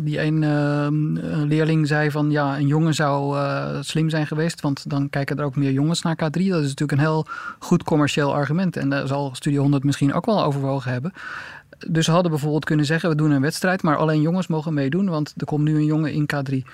die 0.03 0.21
een 0.21 1.49
leerling 1.49 1.87
zei 1.87 2.11
van, 2.11 2.31
ja, 2.31 2.57
een 2.57 2.67
jongen 2.67 2.95
zou 2.95 3.39
slim 3.85 4.11
zijn 4.11 4.27
geweest, 4.27 4.61
want 4.61 4.91
dan 4.91 5.11
kijken 5.11 5.39
er 5.39 5.45
ook 5.45 5.57
meer 5.57 5.73
jongens 5.73 6.03
naar 6.03 6.17
K3. 6.17 6.31
Dat 6.31 6.63
is 6.63 6.69
natuurlijk 6.69 6.93
een 6.93 6.99
heel 6.99 7.27
goed 7.59 7.83
commercieel 7.83 8.35
argument 8.35 8.77
en 8.77 8.89
daar 8.89 9.07
zal 9.07 9.26
Studio 9.35 9.61
100 9.61 9.85
misschien 9.85 10.15
ook 10.15 10.27
wel 10.27 10.45
overwogen 10.45 10.93
hebben. 10.93 11.13
Dus 11.89 12.07
hadden 12.07 12.31
bijvoorbeeld 12.31 12.65
kunnen 12.65 12.87
zeggen: 12.87 13.09
we 13.09 13.15
doen 13.15 13.31
een 13.31 13.41
wedstrijd, 13.41 13.83
maar 13.83 13.97
alleen 13.97 14.21
jongens 14.21 14.47
mogen 14.47 14.75
meedoen, 14.75 15.09
want 15.09 15.35
er 15.37 15.47
komt 15.47 15.65
nu 15.65 15.77
een 15.77 15.85
jongen 15.85 16.13
in 16.13 16.29
K3. 16.35 16.69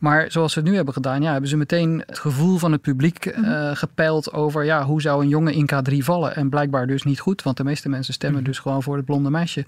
Maar 0.00 0.24
zoals 0.28 0.52
ze 0.52 0.58
het 0.58 0.68
nu 0.68 0.74
hebben 0.74 0.94
gedaan, 0.94 1.22
ja, 1.22 1.30
hebben 1.32 1.50
ze 1.50 1.56
meteen 1.56 2.02
het 2.06 2.18
gevoel 2.18 2.58
van 2.58 2.72
het 2.72 2.80
publiek 2.80 3.26
uh, 3.26 3.70
gepeild 3.74 4.32
over 4.32 4.64
ja, 4.64 4.84
hoe 4.84 5.00
zou 5.00 5.22
een 5.22 5.28
jongen 5.28 5.52
in 5.52 5.70
K3 5.74 5.96
vallen. 5.96 6.36
En 6.36 6.48
blijkbaar 6.48 6.86
dus 6.86 7.02
niet 7.02 7.20
goed, 7.20 7.42
want 7.42 7.56
de 7.56 7.64
meeste 7.64 7.88
mensen 7.88 8.14
stemmen 8.14 8.44
dus 8.44 8.58
gewoon 8.58 8.82
voor 8.82 8.96
het 8.96 9.04
blonde 9.04 9.30
meisje. 9.30 9.64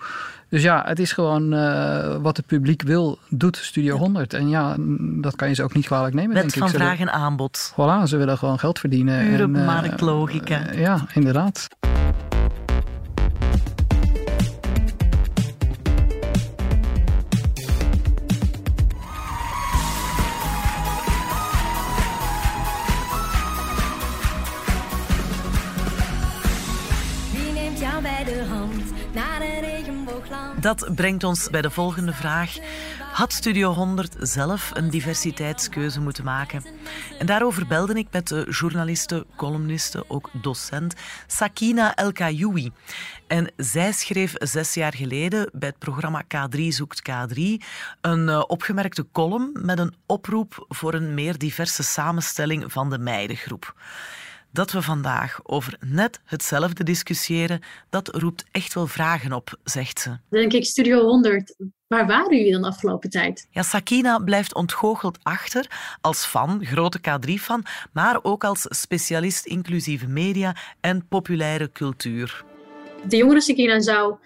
Dus 0.48 0.62
ja, 0.62 0.82
het 0.86 0.98
is 0.98 1.12
gewoon 1.12 1.54
uh, 1.54 2.16
wat 2.16 2.36
het 2.36 2.46
publiek 2.46 2.82
wil, 2.82 3.18
doet 3.28 3.56
Studio 3.56 3.96
100. 3.96 4.34
En 4.34 4.48
ja, 4.48 4.76
dat 4.98 5.36
kan 5.36 5.48
je 5.48 5.54
ze 5.54 5.62
ook 5.62 5.74
niet 5.74 5.86
kwalijk 5.86 6.14
nemen. 6.14 6.34
Wet 6.34 6.42
denk 6.42 6.54
van 6.54 6.68
ik. 6.68 6.74
vraag 6.74 6.98
en 6.98 7.12
aanbod. 7.12 7.72
Voilà, 7.72 8.02
ze 8.04 8.16
willen 8.16 8.38
gewoon 8.38 8.58
geld 8.58 8.78
verdienen. 8.78 9.28
Pure 9.28 9.42
en, 9.42 9.50
marktlogica. 9.50 10.72
Uh, 10.72 10.80
ja, 10.80 11.06
inderdaad. 11.14 11.68
Dat 30.62 30.94
brengt 30.94 31.24
ons 31.24 31.50
bij 31.50 31.62
de 31.62 31.70
volgende 31.70 32.12
vraag. 32.12 32.56
Had 33.12 33.32
Studio 33.32 33.72
100 33.72 34.16
zelf 34.20 34.70
een 34.74 34.90
diversiteitskeuze 34.90 36.00
moeten 36.00 36.24
maken? 36.24 36.64
En 37.18 37.26
daarover 37.26 37.66
belde 37.66 37.94
ik 37.94 38.06
met 38.10 38.28
de 38.28 38.46
journaliste, 38.50 39.26
columniste, 39.36 40.04
ook 40.08 40.30
docent 40.32 40.94
Sakina 41.26 41.94
El 41.94 42.12
Kayoui. 42.12 42.72
En 43.26 43.52
zij 43.56 43.92
schreef 43.92 44.34
zes 44.38 44.74
jaar 44.74 44.94
geleden 44.94 45.50
bij 45.52 45.68
het 45.68 45.78
programma 45.78 46.22
K3 46.24 46.60
zoekt 46.68 47.02
K3 47.10 47.38
een 48.00 48.28
uh, 48.28 48.42
opgemerkte 48.46 49.06
column 49.12 49.50
met 49.52 49.78
een 49.78 49.94
oproep 50.06 50.64
voor 50.68 50.94
een 50.94 51.14
meer 51.14 51.38
diverse 51.38 51.82
samenstelling 51.82 52.72
van 52.72 52.90
de 52.90 52.98
meidengroep 52.98 53.74
dat 54.52 54.72
we 54.72 54.82
vandaag 54.82 55.40
over 55.42 55.76
net 55.80 56.20
hetzelfde 56.24 56.84
discussiëren, 56.84 57.60
dat 57.90 58.08
roept 58.08 58.44
echt 58.50 58.74
wel 58.74 58.86
vragen 58.86 59.32
op, 59.32 59.58
zegt 59.64 60.00
ze. 60.00 60.16
denk 60.28 60.52
ik, 60.52 60.64
Studio 60.64 61.00
100, 61.00 61.54
waar 61.86 62.06
waren 62.06 62.36
jullie 62.36 62.52
dan 62.52 62.62
de 62.62 62.68
afgelopen 62.68 63.10
tijd? 63.10 63.46
Ja, 63.50 63.62
Sakina 63.62 64.18
blijft 64.18 64.54
ontgoocheld 64.54 65.18
achter 65.22 65.96
als 66.00 66.24
fan, 66.24 66.64
grote 66.64 66.98
K3-fan, 66.98 67.64
maar 67.92 68.18
ook 68.22 68.44
als 68.44 68.66
specialist 68.68 69.46
inclusieve 69.46 70.06
media 70.06 70.56
en 70.80 71.06
populaire 71.08 71.72
cultuur. 71.72 72.44
De 73.08 73.16
jongere 73.16 73.40
Sakina 73.40 73.80
zou, 73.80 74.16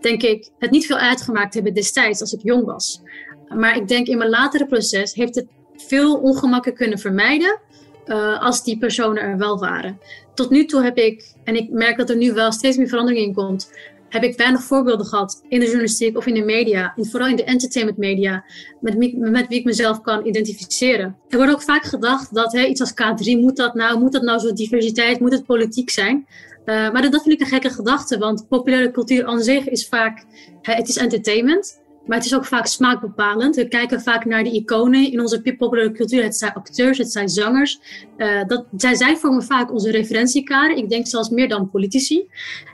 denk 0.00 0.22
ik, 0.22 0.50
het 0.58 0.70
niet 0.70 0.86
veel 0.86 0.98
uitgemaakt 0.98 1.54
hebben 1.54 1.74
destijds 1.74 2.20
als 2.20 2.32
ik 2.32 2.40
jong 2.42 2.64
was. 2.64 3.00
Maar 3.48 3.76
ik 3.76 3.88
denk 3.88 4.06
in 4.06 4.18
mijn 4.18 4.30
latere 4.30 4.66
proces 4.66 5.14
heeft 5.14 5.34
het 5.34 5.46
veel 5.76 6.16
ongemakken 6.16 6.74
kunnen 6.74 6.98
vermijden 6.98 7.60
uh, 8.06 8.42
als 8.42 8.64
die 8.64 8.78
personen 8.78 9.22
er 9.22 9.38
wel 9.38 9.58
waren. 9.58 10.00
Tot 10.34 10.50
nu 10.50 10.64
toe 10.64 10.82
heb 10.82 10.96
ik, 10.96 11.34
en 11.44 11.56
ik 11.56 11.70
merk 11.70 11.96
dat 11.96 12.10
er 12.10 12.16
nu 12.16 12.32
wel 12.32 12.52
steeds 12.52 12.76
meer 12.76 12.88
verandering 12.88 13.26
in 13.26 13.34
komt, 13.34 13.70
heb 14.08 14.22
ik 14.22 14.36
weinig 14.36 14.62
voorbeelden 14.62 15.06
gehad 15.06 15.42
in 15.48 15.58
de 15.58 15.64
journalistiek 15.64 16.16
of 16.16 16.26
in 16.26 16.34
de 16.34 16.44
media, 16.44 16.94
vooral 16.96 17.28
in 17.28 17.36
de 17.36 17.44
entertainment 17.44 17.98
media, 17.98 18.44
met, 18.80 19.18
met 19.18 19.48
wie 19.48 19.58
ik 19.58 19.64
mezelf 19.64 20.00
kan 20.00 20.26
identificeren. 20.26 21.16
Er 21.28 21.36
wordt 21.36 21.52
ook 21.52 21.62
vaak 21.62 21.84
gedacht 21.84 22.34
dat 22.34 22.52
hè, 22.52 22.64
iets 22.64 22.80
als 22.80 22.92
K3, 22.92 23.40
moet 23.40 23.56
dat 23.56 23.74
nou, 23.74 23.98
moet 23.98 24.12
dat 24.12 24.22
nou 24.22 24.38
zo 24.38 24.52
diversiteit, 24.52 25.20
moet 25.20 25.32
het 25.32 25.46
politiek 25.46 25.90
zijn? 25.90 26.26
Uh, 26.64 26.92
maar 26.92 27.10
dat 27.10 27.22
vind 27.22 27.34
ik 27.34 27.40
een 27.40 27.46
gekke 27.46 27.70
gedachte, 27.70 28.18
want 28.18 28.48
populaire 28.48 28.90
cultuur 28.90 29.26
aan 29.26 29.42
zich 29.42 29.68
is 29.68 29.88
vaak, 29.88 30.24
hè, 30.62 30.72
het 30.72 30.88
is 30.88 30.96
entertainment. 30.96 31.80
Maar 32.06 32.16
het 32.16 32.26
is 32.26 32.34
ook 32.34 32.44
vaak 32.44 32.66
smaakbepalend. 32.66 33.56
We 33.56 33.68
kijken 33.68 34.00
vaak 34.00 34.24
naar 34.24 34.44
de 34.44 34.50
iconen 34.50 35.12
in 35.12 35.20
onze 35.20 35.42
populaire 35.56 35.92
cultuur. 35.92 36.22
Het 36.22 36.36
zijn 36.36 36.52
acteurs, 36.52 36.98
het 36.98 37.12
zijn 37.12 37.28
zangers. 37.28 37.80
Uh, 38.16 38.44
dat, 38.46 38.64
zij, 38.76 38.94
zij 38.94 39.16
vormen 39.16 39.42
vaak 39.42 39.72
onze 39.72 39.90
referentiekader. 39.90 40.76
Ik 40.76 40.88
denk 40.88 41.06
zelfs 41.06 41.28
meer 41.28 41.48
dan 41.48 41.70
politici. 41.70 42.28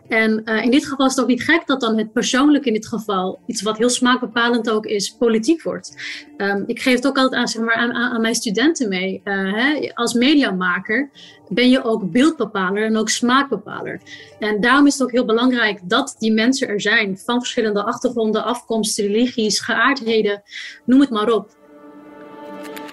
En 0.08 0.42
uh, 0.44 0.64
in 0.64 0.70
dit 0.70 0.86
geval 0.86 1.06
is 1.06 1.12
het 1.12 1.20
ook 1.20 1.28
niet 1.30 1.42
gek 1.42 1.66
dat 1.66 1.80
dan 1.80 1.98
het 1.98 2.12
persoonlijke 2.12 2.66
in 2.66 2.74
dit 2.74 2.86
geval, 2.86 3.38
iets 3.46 3.62
wat 3.62 3.78
heel 3.78 3.88
smaakbepalend 3.88 4.70
ook 4.70 4.86
is, 4.86 5.10
politiek 5.18 5.62
wordt. 5.62 5.96
Um, 6.36 6.64
ik 6.66 6.80
geef 6.80 6.94
het 6.94 7.06
ook 7.06 7.16
altijd 7.16 7.40
aan, 7.40 7.48
zeg 7.48 7.62
maar, 7.62 7.74
aan, 7.74 7.92
aan 7.92 8.20
mijn 8.20 8.34
studenten 8.34 8.88
mee. 8.88 9.20
Uh, 9.24 9.54
hè, 9.54 9.90
als 9.94 10.14
mediamaker 10.14 11.10
ben 11.48 11.70
je 11.70 11.84
ook 11.84 12.10
beeldbepaler 12.10 12.84
en 12.84 12.96
ook 12.96 13.08
smaakbepaler. 13.08 14.00
En 14.38 14.60
daarom 14.60 14.86
is 14.86 14.92
het 14.92 15.02
ook 15.02 15.12
heel 15.12 15.24
belangrijk 15.24 15.80
dat 15.82 16.16
die 16.18 16.32
mensen 16.32 16.68
er 16.68 16.80
zijn, 16.80 17.18
van 17.18 17.38
verschillende 17.38 17.82
achtergronden, 17.82 18.44
afkomsten, 18.44 19.06
religies, 19.06 19.60
geaardheden, 19.60 20.42
noem 20.84 21.00
het 21.00 21.10
maar 21.10 21.32
op. 21.32 21.50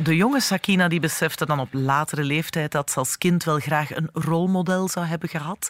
De 0.01 0.15
jonge 0.15 0.39
Sakina 0.39 0.87
die 0.87 0.99
besefte 0.99 1.45
dan 1.45 1.59
op 1.59 1.67
latere 1.71 2.23
leeftijd 2.23 2.71
dat 2.71 2.91
ze 2.91 2.99
als 2.99 3.17
kind 3.17 3.43
wel 3.43 3.59
graag 3.59 3.95
een 3.95 4.09
rolmodel 4.13 4.89
zou 4.89 5.05
hebben 5.05 5.29
gehad. 5.29 5.69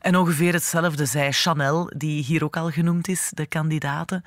En 0.00 0.16
ongeveer 0.16 0.52
hetzelfde 0.52 1.06
zei 1.06 1.32
Chanel, 1.32 1.90
die 1.96 2.22
hier 2.22 2.44
ook 2.44 2.56
al 2.56 2.70
genoemd 2.70 3.08
is, 3.08 3.30
de 3.34 3.46
kandidaten. 3.46 4.24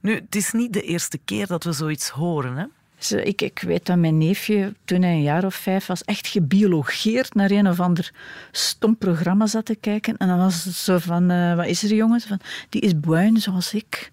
Nu, 0.00 0.14
het 0.14 0.34
is 0.36 0.52
niet 0.52 0.72
de 0.72 0.82
eerste 0.82 1.18
keer 1.18 1.46
dat 1.46 1.64
we 1.64 1.72
zoiets 1.72 2.08
horen. 2.08 2.56
Hè? 2.56 2.64
Ik, 2.98 3.42
ik 3.42 3.58
weet 3.58 3.86
dat 3.86 3.96
mijn 3.96 4.18
neefje, 4.18 4.74
toen 4.84 5.02
hij 5.02 5.12
een 5.12 5.22
jaar 5.22 5.44
of 5.44 5.54
vijf 5.54 5.86
was, 5.86 6.04
echt 6.04 6.26
gebiologeerd 6.26 7.34
naar 7.34 7.50
een 7.50 7.68
of 7.68 7.80
ander 7.80 8.12
stom 8.50 8.96
programma 8.96 9.46
zat 9.46 9.64
te 9.64 9.74
kijken. 9.74 10.16
En 10.16 10.28
dan 10.28 10.38
was 10.38 10.64
het 10.64 10.74
zo 10.74 10.98
van, 10.98 11.30
uh, 11.30 11.54
wat 11.54 11.66
is 11.66 11.82
er 11.82 11.94
jongens? 11.94 12.24
Van, 12.24 12.40
die 12.68 12.80
is 12.80 12.92
bruin 13.00 13.36
zoals 13.36 13.74
ik. 13.74 14.10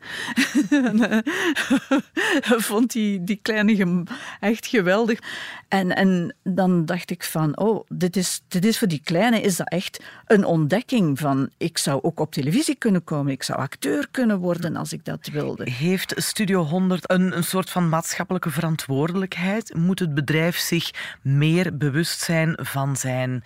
vond 2.68 2.92
die, 2.92 3.24
die 3.24 3.40
kleine 3.42 4.04
echt 4.40 4.68
geweldig. 4.68 5.20
En, 5.68 5.96
en 5.96 6.36
dan 6.44 6.86
dacht 6.86 7.12
ik 7.12 7.24
van, 7.24 7.58
oh, 7.58 7.86
dit 7.88 8.16
is, 8.16 8.42
dit 8.48 8.66
is 8.66 8.78
voor 8.78 8.88
die 8.88 9.02
kleine 9.04 9.42
is 9.42 9.56
dat 9.56 9.70
echt 9.70 10.04
een 10.26 10.46
ontdekking 10.46 11.20
van, 11.20 11.50
ik 11.58 11.78
zou 11.78 12.00
ook 12.04 12.20
op 12.20 12.32
televisie 12.32 12.76
kunnen 12.76 13.04
komen, 13.04 13.32
ik 13.32 13.44
zou 13.44 13.60
acteur 13.60 14.08
kunnen 14.12 14.40
worden 14.40 14.76
als 14.76 14.94
ik 14.94 15.06
dat 15.06 15.30
wilde. 15.32 15.72
Heeft 15.72 16.14
Studio 16.16 16.64
100 16.64 17.12
een, 17.12 17.38
een 17.38 17.44
soort 17.44 17.70
van 17.70 17.90
maatschappelijke 17.90 18.50
verantwoordelijkheid 18.50 18.74
verantwoordelijkheid? 18.82 19.74
Moet 19.76 20.00
het 20.00 20.14
bedrijf 20.14 20.58
zich 20.58 20.92
meer 21.22 21.78
bewust 21.78 22.20
zijn 22.20 22.58
van 22.62 22.96
zijn 22.96 23.44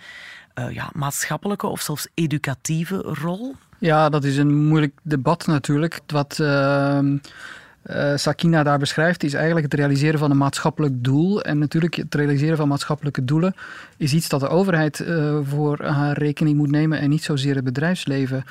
uh, 0.54 0.70
ja, 0.70 0.90
maatschappelijke 0.92 1.66
of 1.66 1.80
zelfs 1.80 2.08
educatieve 2.14 2.96
rol? 2.96 3.54
Ja, 3.78 4.08
dat 4.08 4.24
is 4.24 4.36
een 4.36 4.66
moeilijk 4.66 4.98
debat 5.02 5.46
natuurlijk. 5.46 6.00
Wat 6.06 6.38
uh, 6.40 6.98
uh, 7.02 8.16
Sakina 8.16 8.62
daar 8.62 8.78
beschrijft, 8.78 9.22
is 9.22 9.34
eigenlijk 9.34 9.64
het 9.64 9.74
realiseren 9.74 10.18
van 10.18 10.30
een 10.30 10.36
maatschappelijk 10.36 11.04
doel. 11.04 11.42
En 11.42 11.58
natuurlijk, 11.58 11.94
het 11.94 12.14
realiseren 12.14 12.56
van 12.56 12.68
maatschappelijke 12.68 13.24
doelen 13.24 13.54
is 13.96 14.12
iets 14.12 14.28
dat 14.28 14.40
de 14.40 14.48
overheid 14.48 15.04
voor 15.42 15.84
haar 15.84 16.18
rekening 16.18 16.56
moet 16.56 16.70
nemen 16.70 16.98
en 16.98 17.10
niet 17.10 17.24
zozeer 17.24 17.54
het 17.54 17.64
bedrijfsleven. 17.64 18.44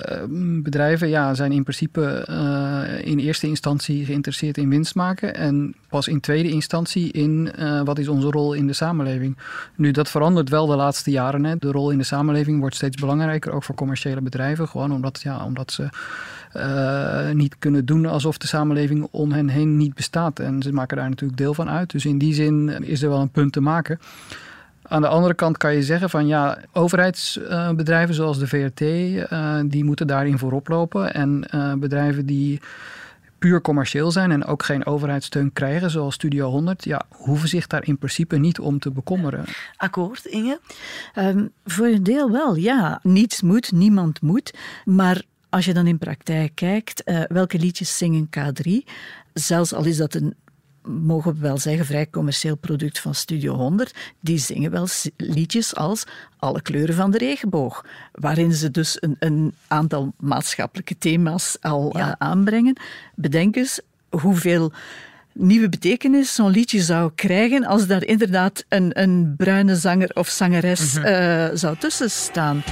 Ehm, 0.00 0.62
bedrijven 0.62 1.08
ja, 1.08 1.34
zijn 1.34 1.52
in 1.52 1.62
principe 1.62 2.26
uh, 2.30 3.06
in 3.06 3.18
eerste 3.18 3.46
instantie 3.46 4.04
geïnteresseerd 4.04 4.58
in 4.58 4.68
winst 4.68 4.94
maken 4.94 5.34
en 5.34 5.74
pas 5.88 6.08
in 6.08 6.20
tweede 6.20 6.50
instantie 6.50 7.12
in 7.12 7.52
uh, 7.58 7.82
wat 7.84 7.98
is 7.98 8.08
onze 8.08 8.30
rol 8.30 8.52
in 8.52 8.66
de 8.66 8.72
samenleving. 8.72 9.36
Nu, 9.76 9.90
dat 9.90 10.10
verandert 10.10 10.48
wel 10.48 10.66
de 10.66 10.76
laatste 10.76 11.10
jaren. 11.10 11.44
Hè. 11.44 11.56
De 11.56 11.70
rol 11.70 11.90
in 11.90 11.98
de 11.98 12.04
samenleving 12.04 12.60
wordt 12.60 12.74
steeds 12.74 12.96
belangrijker, 12.96 13.52
ook 13.52 13.64
voor 13.64 13.74
commerciële 13.74 14.20
bedrijven. 14.20 14.68
Gewoon 14.68 14.92
omdat, 14.92 15.20
ja, 15.22 15.44
omdat 15.44 15.72
ze 15.72 15.88
uh, 16.56 17.30
niet 17.30 17.58
kunnen 17.58 17.84
doen 17.84 18.06
alsof 18.06 18.38
de 18.38 18.46
samenleving 18.46 19.08
om 19.10 19.32
hen 19.32 19.48
heen 19.48 19.76
niet 19.76 19.94
bestaat. 19.94 20.38
En 20.38 20.62
ze 20.62 20.72
maken 20.72 20.96
daar 20.96 21.08
natuurlijk 21.08 21.38
deel 21.38 21.54
van 21.54 21.68
uit. 21.68 21.90
Dus 21.90 22.04
in 22.04 22.18
die 22.18 22.34
zin 22.34 22.84
is 22.84 23.02
er 23.02 23.08
wel 23.08 23.20
een 23.20 23.30
punt 23.30 23.52
te 23.52 23.60
maken. 23.60 24.00
Aan 24.90 25.02
de 25.02 25.08
andere 25.08 25.34
kant 25.34 25.56
kan 25.56 25.74
je 25.74 25.82
zeggen 25.82 26.10
van 26.10 26.26
ja, 26.26 26.58
overheidsbedrijven 26.72 28.14
zoals 28.14 28.38
de 28.38 28.46
VRT, 28.46 28.80
uh, 28.80 29.60
die 29.64 29.84
moeten 29.84 30.06
daarin 30.06 30.38
voorop 30.38 30.68
lopen. 30.68 31.14
En 31.14 31.44
uh, 31.54 31.72
bedrijven 31.74 32.26
die 32.26 32.60
puur 33.38 33.60
commercieel 33.60 34.10
zijn 34.10 34.30
en 34.30 34.44
ook 34.44 34.62
geen 34.62 34.86
overheidssteun 34.86 35.52
krijgen, 35.52 35.90
zoals 35.90 36.14
Studio 36.14 36.50
100, 36.50 36.84
ja, 36.84 37.02
hoeven 37.10 37.48
zich 37.48 37.66
daar 37.66 37.86
in 37.86 37.98
principe 37.98 38.36
niet 38.36 38.60
om 38.60 38.78
te 38.78 38.90
bekommeren. 38.90 39.44
Akkoord, 39.76 40.24
Inge? 40.24 40.60
Um, 41.18 41.52
voor 41.64 41.86
een 41.86 42.02
deel 42.02 42.30
wel, 42.30 42.56
ja. 42.56 43.00
Niets 43.02 43.42
moet, 43.42 43.72
niemand 43.72 44.20
moet. 44.22 44.54
Maar 44.84 45.22
als 45.48 45.64
je 45.64 45.74
dan 45.74 45.86
in 45.86 45.98
praktijk 45.98 46.54
kijkt, 46.54 47.02
uh, 47.04 47.22
welke 47.28 47.58
liedjes 47.58 47.98
zingen 47.98 48.28
K3? 48.38 48.70
Zelfs 49.32 49.74
al 49.74 49.84
is 49.84 49.96
dat 49.96 50.14
een 50.14 50.34
mogen 50.82 51.34
we 51.34 51.40
wel 51.40 51.58
zeggen, 51.58 51.86
vrij 51.86 52.10
commercieel 52.10 52.56
product 52.56 52.98
van 52.98 53.14
Studio 53.14 53.54
100. 53.54 53.94
Die 54.20 54.38
zingen 54.38 54.70
wel 54.70 54.86
liedjes 55.16 55.76
als 55.76 56.04
Alle 56.38 56.62
kleuren 56.62 56.94
van 56.94 57.10
de 57.10 57.18
regenboog, 57.18 57.84
waarin 58.12 58.52
ze 58.52 58.70
dus 58.70 58.96
een, 59.00 59.16
een 59.18 59.54
aantal 59.66 60.12
maatschappelijke 60.18 60.98
thema's 60.98 61.56
al 61.60 61.96
ja. 61.96 62.06
uh, 62.08 62.12
aanbrengen. 62.18 62.76
Bedenk 63.14 63.56
eens 63.56 63.80
hoeveel 64.10 64.72
nieuwe 65.32 65.68
betekenis 65.68 66.34
zo'n 66.34 66.50
liedje 66.50 66.80
zou 66.80 67.10
krijgen 67.14 67.64
als 67.64 67.86
daar 67.86 68.04
inderdaad 68.04 68.64
een, 68.68 69.00
een 69.00 69.34
bruine 69.36 69.76
zanger 69.76 70.10
of 70.14 70.28
zangeres 70.28 70.94
mm 70.94 71.02
-hmm. 71.02 71.12
uh, 71.12 71.48
zou 71.54 71.76
tussen 71.76 72.10
staan. 72.10 72.62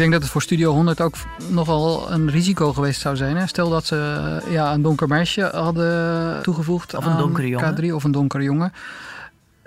Denk 0.00 0.12
dat 0.12 0.22
het 0.22 0.30
voor 0.30 0.42
Studio 0.42 0.72
100 0.72 1.00
ook 1.00 1.14
nogal 1.48 2.12
een 2.12 2.30
risico 2.30 2.72
geweest 2.72 3.00
zou 3.00 3.16
zijn. 3.16 3.36
Hè? 3.36 3.46
Stel 3.46 3.70
dat 3.70 3.86
ze 3.86 4.40
ja, 4.48 4.72
een 4.72 4.82
donker 4.82 5.08
meisje 5.08 5.42
hadden 5.42 6.42
toegevoegd 6.42 6.94
of 6.94 7.06
een 7.06 7.16
donkere 7.16 7.48
jongen. 7.48 7.76
K3 7.76 7.94
of 7.94 8.04
een 8.04 8.12
donkere 8.12 8.42
jongen. 8.42 8.72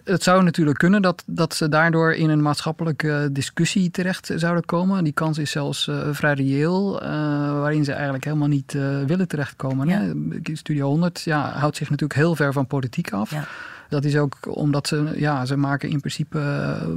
Het 0.04 0.24
zou 0.24 0.44
natuurlijk 0.44 0.78
kunnen 0.78 1.02
dat, 1.02 1.24
dat 1.26 1.56
ze 1.56 1.70
daardoor 1.70 2.14
in 2.14 2.30
een 2.30 2.42
maatschappelijke 2.42 3.30
discussie 3.32 3.92
terecht 3.92 4.32
zouden 4.36 4.66
komen. 4.66 5.04
Die 5.04 5.14
kans 5.14 5.38
is 5.38 5.52
zelfs 5.52 5.88
uh, 5.88 6.08
vrij 6.12 6.34
reëel, 6.34 7.04
uh, 7.04 7.10
waarin 7.60 7.84
ze 7.84 7.92
eigenlijk 7.92 8.24
helemaal 8.24 8.48
niet 8.48 8.74
uh, 8.74 9.04
willen 9.06 9.28
terechtkomen. 9.28 9.88
Ja. 9.88 10.00
Hè? 10.00 10.56
Studio 10.56 10.88
100 10.88 11.22
ja, 11.22 11.52
houdt 11.52 11.78
zich 11.78 11.90
natuurlijk 11.90 12.20
heel 12.20 12.36
ver 12.36 12.54
van 12.54 12.68
politiek 12.68 13.12
af. 13.12 13.32
Ja. 13.32 13.48
Dat 13.94 14.04
is 14.04 14.18
ook 14.18 14.38
omdat 14.42 14.88
ze, 14.88 15.14
ja, 15.16 15.46
ze 15.46 15.58
maken 15.58 15.90
in 15.90 16.00
principe 16.00 16.40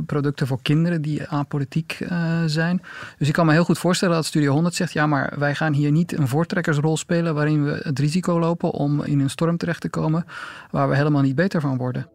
producten 0.06 0.46
voor 0.46 0.62
kinderen 0.62 1.02
die 1.02 1.28
apolitiek 1.28 1.98
uh, 2.00 2.42
zijn. 2.46 2.82
Dus 3.18 3.28
ik 3.28 3.34
kan 3.34 3.46
me 3.46 3.52
heel 3.52 3.64
goed 3.64 3.78
voorstellen 3.78 4.14
dat 4.14 4.24
Studio 4.24 4.52
100 4.52 4.74
zegt: 4.74 4.92
ja, 4.92 5.06
maar 5.06 5.34
wij 5.38 5.54
gaan 5.54 5.72
hier 5.72 5.90
niet 5.90 6.18
een 6.18 6.28
voortrekkersrol 6.28 6.96
spelen 6.96 7.34
waarin 7.34 7.64
we 7.64 7.80
het 7.82 7.98
risico 7.98 8.38
lopen 8.38 8.70
om 8.70 9.02
in 9.02 9.20
een 9.20 9.30
storm 9.30 9.56
terecht 9.56 9.80
te 9.80 9.88
komen 9.88 10.24
waar 10.70 10.88
we 10.88 10.96
helemaal 10.96 11.22
niet 11.22 11.34
beter 11.34 11.60
van 11.60 11.76
worden. 11.76 12.08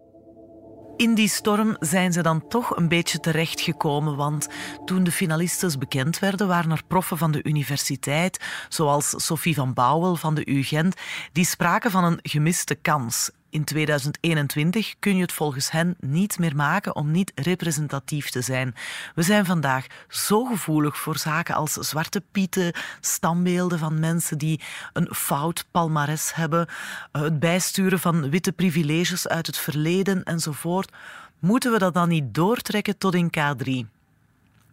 In 0.97 1.13
die 1.13 1.29
storm 1.29 1.75
zijn 1.79 2.13
ze 2.13 2.21
dan 2.21 2.47
toch 2.47 2.77
een 2.77 2.88
beetje 2.88 3.19
terechtgekomen, 3.19 4.15
want 4.15 4.47
toen 4.85 5.03
de 5.03 5.11
finalistes 5.11 5.77
bekend 5.77 6.19
werden, 6.19 6.47
waren 6.47 6.71
er 6.71 6.83
proffen 6.88 7.17
van 7.17 7.31
de 7.31 7.43
universiteit, 7.43 8.43
zoals 8.69 9.13
Sophie 9.25 9.55
van 9.55 9.73
Bouwel 9.73 10.15
van 10.15 10.35
de 10.35 10.50
UGent, 10.50 10.95
die 11.31 11.45
spraken 11.45 11.91
van 11.91 12.03
een 12.03 12.19
gemiste 12.21 12.75
kans. 12.75 13.31
In 13.51 13.63
2021 13.63 14.96
kun 15.00 15.15
je 15.15 15.22
het 15.22 15.31
volgens 15.31 15.72
hen 15.72 15.96
niet 16.00 16.39
meer 16.39 16.55
maken 16.55 16.96
om 16.96 17.12
niet 17.12 17.31
representatief 17.36 18.29
te 18.29 18.41
zijn. 18.41 18.75
We 19.15 19.22
zijn 19.22 19.46
vandaag 19.46 19.86
zo 20.08 20.46
gevoelig 20.46 20.98
voor 20.98 21.17
zaken 21.17 21.55
als 21.55 21.74
zwarte 21.74 22.24
pieten, 22.31 22.74
standbeelden 23.00 23.79
van 23.79 24.00
mensen 24.00 24.38
die 24.38 24.62
een 24.93 25.10
fout 25.13 25.65
palmares 25.72 26.36
hebben, 26.36 26.67
het 27.12 27.39
bijsturen 27.39 28.00
van 28.00 28.29
witte 28.29 28.51
privileges 28.51 29.27
uit 29.27 29.48
het 29.48 29.58
verleden 29.58 30.24
enzovoort. 30.24 30.91
Moeten 31.39 31.72
we 31.72 31.77
dat 31.77 31.93
dan 31.93 32.10
niet 32.10 32.34
doortrekken 32.34 32.98
tot 32.98 33.15
in 33.15 33.29
K3? 33.38 33.89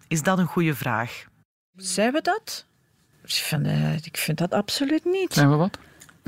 Is 0.09 0.23
dat 0.23 0.39
een 0.39 0.47
goede 0.47 0.75
vraag? 0.75 1.25
Zijn 1.77 2.13
we 2.13 2.21
dat? 2.23 2.67
Ik 3.25 3.31
vind, 3.31 3.67
eh, 3.67 3.95
ik 3.95 4.17
vind 4.17 4.39
dat 4.39 4.53
absoluut 4.53 5.05
niet. 5.05 5.33
Zijn 5.33 5.51
we 5.51 5.57
wat? 5.57 5.79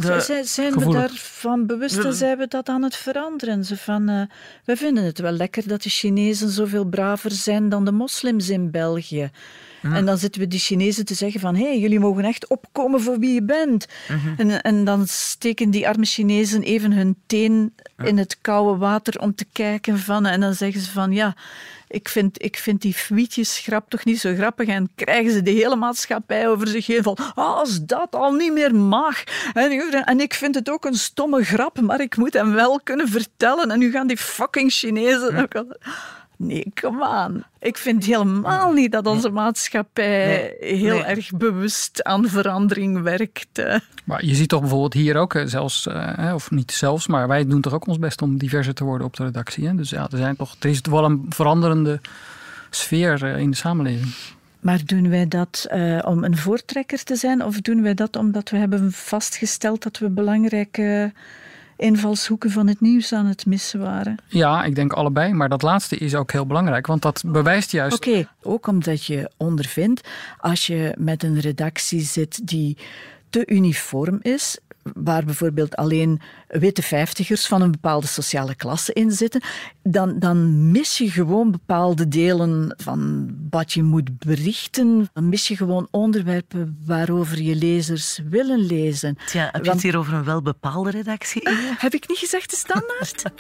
De 0.00 0.20
zijn, 0.20 0.44
zijn 0.44 0.78
we 0.78 0.92
daarvan 0.92 1.66
bewust 1.66 1.98
en 1.98 2.14
zijn 2.14 2.38
we 2.38 2.48
dat 2.48 2.68
aan 2.68 2.82
het 2.82 2.96
veranderen? 2.96 3.64
Ze 3.64 3.76
van, 3.76 4.10
uh, 4.10 4.22
we 4.64 4.76
vinden 4.76 5.04
het 5.04 5.18
wel 5.18 5.32
lekker 5.32 5.68
dat 5.68 5.82
de 5.82 5.88
Chinezen 5.88 6.48
zoveel 6.48 6.84
braver 6.84 7.30
zijn 7.30 7.68
dan 7.68 7.84
de 7.84 7.92
moslims 7.92 8.48
in 8.48 8.70
België. 8.70 9.30
En 9.82 10.06
dan 10.06 10.18
zitten 10.18 10.40
we 10.40 10.46
die 10.46 10.58
Chinezen 10.58 11.04
te 11.04 11.14
zeggen 11.14 11.40
van 11.40 11.56
hé, 11.56 11.64
hey, 11.64 11.78
jullie 11.78 12.00
mogen 12.00 12.24
echt 12.24 12.48
opkomen 12.48 13.00
voor 13.00 13.18
wie 13.18 13.34
je 13.34 13.42
bent. 13.42 13.86
Mhm. 14.08 14.34
en, 14.36 14.62
en 14.62 14.84
dan 14.84 15.06
steken 15.06 15.70
die 15.70 15.88
arme 15.88 16.04
Chinezen 16.04 16.62
even 16.62 16.92
hun 16.92 17.16
teen 17.26 17.74
in 18.04 18.18
het 18.18 18.38
koude 18.40 18.78
water 18.78 19.20
om 19.20 19.34
te 19.34 19.46
kijken 19.52 19.98
van 19.98 20.26
en 20.26 20.40
dan 20.40 20.54
zeggen 20.54 20.80
ze 20.80 20.90
van 20.90 21.12
ja, 21.12 21.34
ik 21.90 22.08
vind, 22.08 22.44
ik 22.44 22.56
vind 22.56 22.82
die 22.82 22.96
grap 23.44 23.90
toch 23.90 24.04
niet 24.04 24.20
zo 24.20 24.34
grappig. 24.34 24.68
En 24.68 24.90
krijgen 24.94 25.32
ze 25.32 25.42
de 25.42 25.50
hele 25.50 25.76
maatschappij 25.76 26.48
over 26.48 26.68
zich 26.68 26.86
heen 26.86 27.02
van 27.02 27.16
als 27.34 27.84
dat 27.84 28.08
al 28.10 28.32
niet 28.32 28.52
meer 28.52 28.74
mag. 28.74 29.24
En, 29.52 30.04
en 30.04 30.20
ik 30.20 30.34
vind 30.34 30.54
het 30.54 30.70
ook 30.70 30.84
een 30.84 30.94
stomme 30.94 31.44
grap, 31.44 31.80
maar 31.80 32.00
ik 32.00 32.16
moet 32.16 32.32
hem 32.32 32.52
wel 32.52 32.80
kunnen 32.80 33.08
vertellen. 33.08 33.70
En 33.70 33.78
nu 33.78 33.90
gaan 33.90 34.06
die 34.06 34.16
fucking 34.16 34.72
Chinezen... 34.72 35.48
Nee, 36.42 36.72
come 36.74 37.26
on. 37.26 37.44
Ik 37.58 37.76
vind 37.76 38.04
helemaal 38.04 38.72
niet 38.72 38.92
dat 38.92 39.06
onze 39.06 39.30
maatschappij 39.30 40.56
heel 40.60 41.04
erg 41.04 41.30
bewust 41.36 42.04
aan 42.04 42.28
verandering 42.28 43.02
werkt. 43.02 43.62
Maar 44.04 44.24
je 44.24 44.34
ziet 44.34 44.48
toch 44.48 44.60
bijvoorbeeld 44.60 44.92
hier 44.92 45.16
ook, 45.16 45.42
zelfs, 45.44 45.86
eh, 45.86 46.32
of 46.34 46.50
niet 46.50 46.72
zelfs, 46.72 47.06
maar 47.06 47.28
wij 47.28 47.46
doen 47.46 47.60
toch 47.60 47.72
ook 47.72 47.86
ons 47.86 47.98
best 47.98 48.22
om 48.22 48.38
diverser 48.38 48.74
te 48.74 48.84
worden 48.84 49.06
op 49.06 49.16
de 49.16 49.24
redactie. 49.24 49.66
Hè? 49.66 49.74
Dus 49.74 49.90
ja, 49.90 50.08
er, 50.10 50.18
zijn 50.18 50.36
toch, 50.36 50.56
er 50.60 50.68
is 50.68 50.80
wel 50.90 51.04
een 51.04 51.26
veranderende 51.28 52.00
sfeer 52.70 53.24
eh, 53.24 53.38
in 53.38 53.50
de 53.50 53.56
samenleving. 53.56 54.14
Maar 54.60 54.80
doen 54.84 55.08
wij 55.08 55.28
dat 55.28 55.66
uh, 55.74 55.98
om 56.04 56.24
een 56.24 56.36
voortrekker 56.36 57.04
te 57.04 57.16
zijn, 57.16 57.44
of 57.44 57.60
doen 57.60 57.82
wij 57.82 57.94
dat 57.94 58.16
omdat 58.16 58.50
we 58.50 58.56
hebben 58.56 58.92
vastgesteld 58.92 59.82
dat 59.82 59.98
we 59.98 60.10
belangrijke 60.10 61.12
invalshoeken 61.80 62.50
van 62.50 62.66
het 62.66 62.80
nieuws 62.80 63.12
aan 63.12 63.26
het 63.26 63.46
missen 63.46 63.80
waren. 63.80 64.16
Ja, 64.26 64.64
ik 64.64 64.74
denk 64.74 64.92
allebei. 64.92 65.32
Maar 65.32 65.48
dat 65.48 65.62
laatste 65.62 65.96
is 65.96 66.14
ook 66.14 66.32
heel 66.32 66.46
belangrijk, 66.46 66.86
want 66.86 67.02
dat 67.02 67.22
bewijst 67.26 67.72
juist. 67.72 67.96
Oké, 67.96 68.28
ook 68.42 68.66
omdat 68.66 69.04
je 69.04 69.30
ondervindt, 69.36 70.08
als 70.38 70.66
je 70.66 70.94
met 70.98 71.22
een 71.22 71.40
redactie 71.40 72.00
zit 72.00 72.48
die 72.48 72.76
te 73.30 73.46
uniform 73.46 74.18
is, 74.22 74.58
waar 74.82 75.24
bijvoorbeeld 75.24 75.76
alleen 75.76 76.20
witte 76.48 76.82
vijftigers 76.82 77.46
van 77.46 77.62
een 77.62 77.70
bepaalde 77.70 78.06
sociale 78.06 78.54
klasse 78.54 78.92
in 78.92 79.10
zitten, 79.12 79.42
dan, 79.82 80.18
dan 80.18 80.70
mis 80.70 80.98
je 80.98 81.10
gewoon 81.10 81.50
bepaalde 81.50 82.08
delen 82.08 82.74
van 82.76 83.30
wat 83.50 83.72
je 83.72 83.82
moet 83.82 84.18
berichten. 84.18 85.08
Dan 85.12 85.28
mis 85.28 85.48
je 85.48 85.56
gewoon 85.56 85.88
onderwerpen 85.90 86.78
waarover 86.86 87.42
je 87.42 87.56
lezers 87.56 88.20
willen 88.28 88.58
lezen. 88.58 89.18
Tja, 89.26 89.48
heb 89.52 89.64
je 89.64 89.70
het 89.70 89.82
hier 89.82 89.98
over 89.98 90.12
een 90.12 90.24
welbepaalde 90.24 90.90
redactie? 90.90 91.48
heb 91.78 91.94
ik 91.94 92.08
niet 92.08 92.18
gezegd 92.18 92.50
de 92.50 92.56
standaard? 92.56 93.22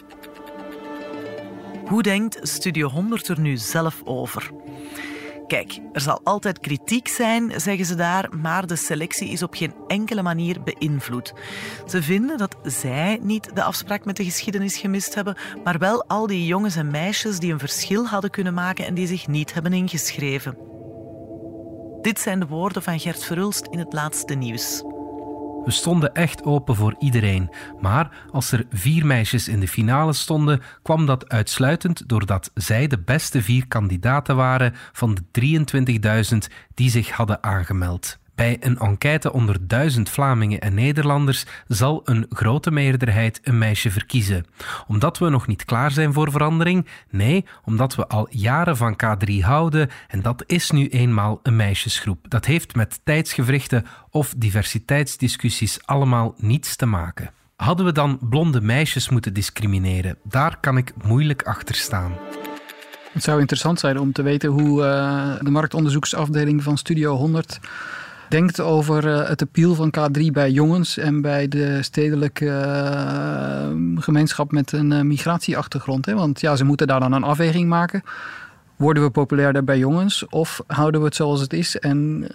Hoe 1.90 2.02
denkt 2.02 2.38
Studio 2.42 2.88
100 2.88 3.28
er 3.28 3.40
nu 3.40 3.56
zelf 3.56 4.02
over? 4.04 4.50
Kijk, 5.50 5.78
er 5.92 6.00
zal 6.00 6.20
altijd 6.24 6.58
kritiek 6.58 7.08
zijn, 7.08 7.60
zeggen 7.60 7.86
ze 7.86 7.94
daar, 7.94 8.28
maar 8.36 8.66
de 8.66 8.76
selectie 8.76 9.28
is 9.28 9.42
op 9.42 9.54
geen 9.54 9.74
enkele 9.86 10.22
manier 10.22 10.62
beïnvloed. 10.62 11.32
Ze 11.86 12.02
vinden 12.02 12.38
dat 12.38 12.56
zij 12.62 13.18
niet 13.22 13.50
de 13.54 13.62
afspraak 13.62 14.04
met 14.04 14.16
de 14.16 14.24
geschiedenis 14.24 14.76
gemist 14.76 15.14
hebben, 15.14 15.36
maar 15.64 15.78
wel 15.78 16.04
al 16.04 16.26
die 16.26 16.46
jongens 16.46 16.76
en 16.76 16.90
meisjes 16.90 17.38
die 17.38 17.52
een 17.52 17.58
verschil 17.58 18.06
hadden 18.06 18.30
kunnen 18.30 18.54
maken 18.54 18.86
en 18.86 18.94
die 18.94 19.06
zich 19.06 19.28
niet 19.28 19.54
hebben 19.54 19.72
ingeschreven. 19.72 20.58
Dit 22.00 22.20
zijn 22.20 22.40
de 22.40 22.46
woorden 22.46 22.82
van 22.82 23.00
Gert 23.00 23.24
Verhulst 23.24 23.66
in 23.70 23.78
het 23.78 23.92
laatste 23.92 24.34
nieuws. 24.34 24.82
We 25.64 25.70
stonden 25.70 26.14
echt 26.14 26.44
open 26.44 26.76
voor 26.76 26.94
iedereen. 26.98 27.50
Maar 27.80 28.10
als 28.32 28.52
er 28.52 28.66
vier 28.70 29.06
meisjes 29.06 29.48
in 29.48 29.60
de 29.60 29.68
finale 29.68 30.12
stonden, 30.12 30.62
kwam 30.82 31.06
dat 31.06 31.28
uitsluitend 31.28 32.08
doordat 32.08 32.50
zij 32.54 32.86
de 32.86 32.98
beste 32.98 33.42
vier 33.42 33.66
kandidaten 33.66 34.36
waren 34.36 34.74
van 34.92 35.18
de 35.30 35.66
23.000 36.32 36.38
die 36.74 36.90
zich 36.90 37.10
hadden 37.10 37.42
aangemeld. 37.42 38.19
Bij 38.40 38.56
een 38.60 38.78
enquête 38.78 39.32
onder 39.32 39.66
duizend 39.66 40.08
Vlamingen 40.08 40.60
en 40.60 40.74
Nederlanders 40.74 41.44
zal 41.68 42.00
een 42.04 42.26
grote 42.28 42.70
meerderheid 42.70 43.40
een 43.42 43.58
meisje 43.58 43.90
verkiezen. 43.90 44.46
Omdat 44.86 45.18
we 45.18 45.28
nog 45.28 45.46
niet 45.46 45.64
klaar 45.64 45.90
zijn 45.90 46.12
voor 46.12 46.30
verandering? 46.30 46.86
Nee, 47.10 47.44
omdat 47.64 47.94
we 47.94 48.06
al 48.06 48.26
jaren 48.30 48.76
van 48.76 48.96
K3 49.04 49.34
houden 49.40 49.90
en 50.08 50.22
dat 50.22 50.44
is 50.46 50.70
nu 50.70 50.88
eenmaal 50.88 51.40
een 51.42 51.56
meisjesgroep. 51.56 52.26
Dat 52.28 52.44
heeft 52.44 52.74
met 52.74 53.00
tijdsgevrichten 53.04 53.86
of 54.10 54.34
diversiteitsdiscussies 54.36 55.86
allemaal 55.86 56.34
niets 56.36 56.76
te 56.76 56.86
maken. 56.86 57.30
Hadden 57.56 57.86
we 57.86 57.92
dan 57.92 58.18
blonde 58.20 58.60
meisjes 58.60 59.08
moeten 59.08 59.34
discrimineren? 59.34 60.18
Daar 60.22 60.56
kan 60.60 60.76
ik 60.76 60.92
moeilijk 61.04 61.42
achter 61.42 61.74
staan. 61.74 62.12
Het 63.12 63.22
zou 63.22 63.40
interessant 63.40 63.80
zijn 63.80 63.98
om 63.98 64.12
te 64.12 64.22
weten 64.22 64.50
hoe 64.50 64.82
uh, 64.82 65.34
de 65.40 65.50
marktonderzoeksafdeling 65.50 66.62
van 66.62 66.78
Studio 66.78 67.16
100 67.16 67.60
denkt 68.30 68.60
over 68.60 69.12
eh, 69.12 69.28
het 69.28 69.42
appeal 69.42 69.74
van 69.74 69.94
K3 69.98 70.22
bij 70.32 70.50
jongens 70.50 70.96
en 70.96 71.20
bij 71.20 71.48
de 71.48 71.82
stedelijke 71.82 72.48
eh, 72.48 73.68
gemeenschap 73.96 74.52
met 74.52 74.72
een 74.72 74.92
eh, 74.92 75.00
migratieachtergrond. 75.00 76.06
Hè? 76.06 76.14
Want 76.14 76.40
ja, 76.40 76.56
ze 76.56 76.64
moeten 76.64 76.86
daar 76.86 77.00
dan 77.00 77.12
een 77.12 77.22
afweging 77.22 77.68
maken. 77.68 78.02
Worden 78.76 79.02
we 79.02 79.10
populairder 79.10 79.64
bij 79.64 79.78
jongens 79.78 80.26
of 80.26 80.62
houden 80.66 81.00
we 81.00 81.06
het 81.06 81.16
zoals 81.16 81.40
het 81.40 81.52
is 81.52 81.78
en 81.78 82.26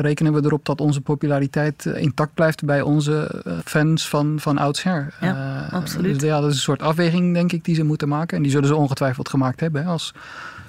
rekenen 0.00 0.32
we 0.32 0.44
erop 0.44 0.64
dat 0.64 0.80
onze 0.80 1.00
populariteit 1.00 1.86
intact 1.86 2.34
blijft 2.34 2.64
bij 2.64 2.82
onze 2.82 3.42
fans 3.64 4.08
van, 4.08 4.40
van 4.40 4.58
oudsher? 4.58 5.14
Ja, 5.20 5.68
absoluut. 5.70 6.20
Dus 6.20 6.28
ja, 6.28 6.40
dat 6.40 6.50
is 6.50 6.56
een 6.56 6.62
soort 6.62 6.82
afweging, 6.82 7.34
denk 7.34 7.52
ik, 7.52 7.64
die 7.64 7.74
ze 7.74 7.84
moeten 7.84 8.08
maken. 8.08 8.36
En 8.36 8.42
die 8.42 8.52
zullen 8.52 8.68
ze 8.68 8.76
ongetwijfeld 8.76 9.28
gemaakt 9.28 9.60
hebben 9.60 9.82
hè, 9.82 9.88
als 9.88 10.14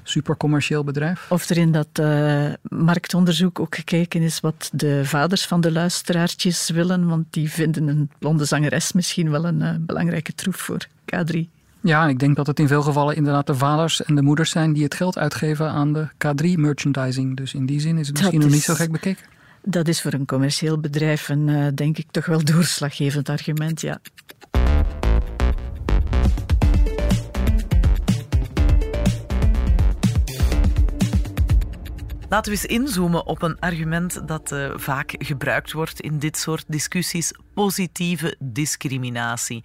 supercommercieel 0.09 0.83
bedrijf. 0.83 1.25
Of 1.29 1.49
er 1.49 1.57
in 1.57 1.71
dat 1.71 1.87
uh, 1.99 2.45
marktonderzoek 2.61 3.59
ook 3.59 3.75
gekeken 3.75 4.21
is 4.21 4.39
wat 4.39 4.69
de 4.73 5.05
vaders 5.05 5.45
van 5.45 5.61
de 5.61 5.71
luisteraartjes 5.71 6.69
willen, 6.69 7.07
want 7.07 7.25
die 7.29 7.51
vinden 7.51 7.87
een 7.87 8.09
blonde 8.19 8.45
zangeres 8.45 8.91
misschien 8.91 9.31
wel 9.31 9.45
een 9.45 9.61
uh, 9.61 9.69
belangrijke 9.79 10.33
troef 10.33 10.55
voor 10.55 10.85
K3. 11.15 11.37
Ja, 11.81 12.07
ik 12.07 12.19
denk 12.19 12.35
dat 12.35 12.47
het 12.47 12.59
in 12.59 12.67
veel 12.67 12.81
gevallen 12.81 13.15
inderdaad 13.15 13.47
de 13.47 13.55
vaders 13.55 14.03
en 14.03 14.15
de 14.15 14.21
moeders 14.21 14.49
zijn 14.49 14.73
die 14.73 14.83
het 14.83 14.93
geld 14.93 15.17
uitgeven 15.17 15.69
aan 15.69 15.93
de 15.93 16.07
K3-merchandising. 16.07 17.35
Dus 17.35 17.53
in 17.53 17.65
die 17.65 17.79
zin 17.79 17.97
is 17.97 18.07
het 18.07 18.17
misschien 18.17 18.39
nog 18.39 18.49
niet 18.49 18.61
zo 18.61 18.73
gek 18.73 18.91
bekeken. 18.91 19.25
Dat 19.63 19.87
is 19.87 20.01
voor 20.01 20.13
een 20.13 20.25
commercieel 20.25 20.79
bedrijf 20.79 21.29
een, 21.29 21.47
uh, 21.47 21.67
denk 21.75 21.97
ik, 21.97 22.05
toch 22.11 22.25
wel 22.25 22.43
doorslaggevend 22.43 23.29
argument, 23.29 23.81
ja. 23.81 23.99
Laten 32.29 32.51
we 32.51 32.57
eens 32.57 32.65
inzoomen 32.65 33.25
op 33.25 33.41
een 33.41 33.59
argument 33.59 34.27
dat 34.27 34.51
uh, 34.51 34.71
vaak 34.75 35.15
gebruikt 35.17 35.71
wordt 35.71 35.99
in 35.99 36.19
dit 36.19 36.37
soort 36.37 36.63
discussies: 36.67 37.33
positieve 37.53 38.35
discriminatie. 38.39 39.63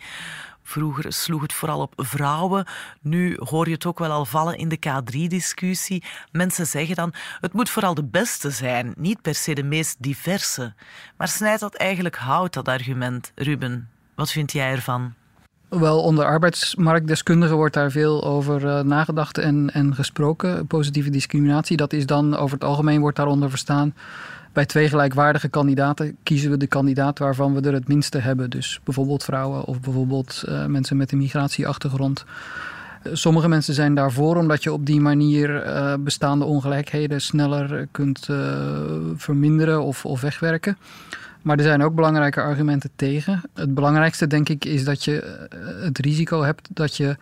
Vroeger 0.63 1.13
sloeg 1.13 1.43
het 1.43 1.53
vooral 1.53 1.81
op 1.81 1.93
vrouwen. 1.97 2.67
Nu 3.01 3.37
hoor 3.39 3.67
je 3.67 3.75
het 3.75 3.87
ook 3.87 3.99
wel 3.99 4.11
al 4.11 4.25
vallen 4.25 4.57
in 4.57 4.69
de 4.69 4.79
K3-discussie. 4.79 6.05
Mensen 6.33 6.67
zeggen 6.67 6.97
dan: 6.97 7.13
het 7.41 7.53
moet 7.53 7.71
vooral 7.71 7.95
de 7.95 8.05
beste 8.05 8.51
zijn, 8.51 8.95
niet 8.97 9.23
per 9.23 9.35
se 9.35 9.55
de 9.55 9.65
meest 9.65 9.97
diverse. 10.03 10.75
Maar 11.17 11.29
snijdt 11.29 11.61
dat 11.61 11.75
eigenlijk 11.75 12.17
hout, 12.17 12.53
dat 12.53 12.69
argument, 12.69 13.33
Ruben? 13.35 13.91
Wat 14.15 14.31
vind 14.31 14.53
jij 14.53 14.71
ervan? 14.71 15.15
Wel, 15.79 16.03
onder 16.03 16.25
arbeidsmarktdeskundigen 16.25 17.57
wordt 17.57 17.75
daar 17.75 17.91
veel 17.91 18.25
over 18.25 18.65
uh, 18.65 18.81
nagedacht 18.81 19.39
en, 19.39 19.71
en 19.73 19.95
gesproken. 19.95 20.67
Positieve 20.67 21.11
discriminatie, 21.11 21.77
dat 21.77 21.93
is 21.93 22.07
dan 22.07 22.37
over 22.37 22.55
het 22.55 22.65
algemeen 22.65 23.01
wordt 23.01 23.17
daaronder 23.17 23.51
verstaan. 23.51 23.95
Bij 24.53 24.67
twee 24.67 24.89
gelijkwaardige 24.89 25.49
kandidaten 25.49 26.17
kiezen 26.23 26.51
we 26.51 26.57
de 26.57 26.67
kandidaat 26.67 27.19
waarvan 27.19 27.55
we 27.55 27.61
er 27.61 27.73
het 27.73 27.89
minste 27.89 28.19
hebben. 28.19 28.51
Dus 28.51 28.81
bijvoorbeeld 28.85 29.25
vrouwen 29.25 29.65
of 29.65 29.81
bijvoorbeeld 29.81 30.45
uh, 30.49 30.67
mensen 30.67 30.97
met 30.97 31.13
een 31.13 31.19
migratieachtergrond. 31.19 32.25
Sommige 33.13 33.49
mensen 33.49 33.75
zijn 33.75 33.95
daarvoor 33.95 34.37
omdat 34.37 34.63
je 34.63 34.73
op 34.73 34.87
die 34.87 35.01
manier 35.01 35.63
bestaande 36.01 36.45
ongelijkheden 36.45 37.21
sneller 37.21 37.89
kunt 37.91 38.29
verminderen 39.17 39.83
of, 39.83 40.05
of 40.05 40.21
wegwerken. 40.21 40.77
Maar 41.45 41.57
er 41.57 41.63
zijn 41.63 41.83
ook 41.83 41.95
belangrijke 41.95 42.41
argumenten 42.41 42.91
tegen. 42.97 43.43
Het 43.55 43.75
belangrijkste, 43.75 44.27
denk 44.27 44.49
ik, 44.49 44.65
is 44.65 44.85
dat 44.85 45.05
je 45.05 45.23
eh, 45.23 45.59
het 45.85 45.99
risico 45.99 46.43
hebt 46.43 46.69
dat 46.73 46.97
je 46.97 47.17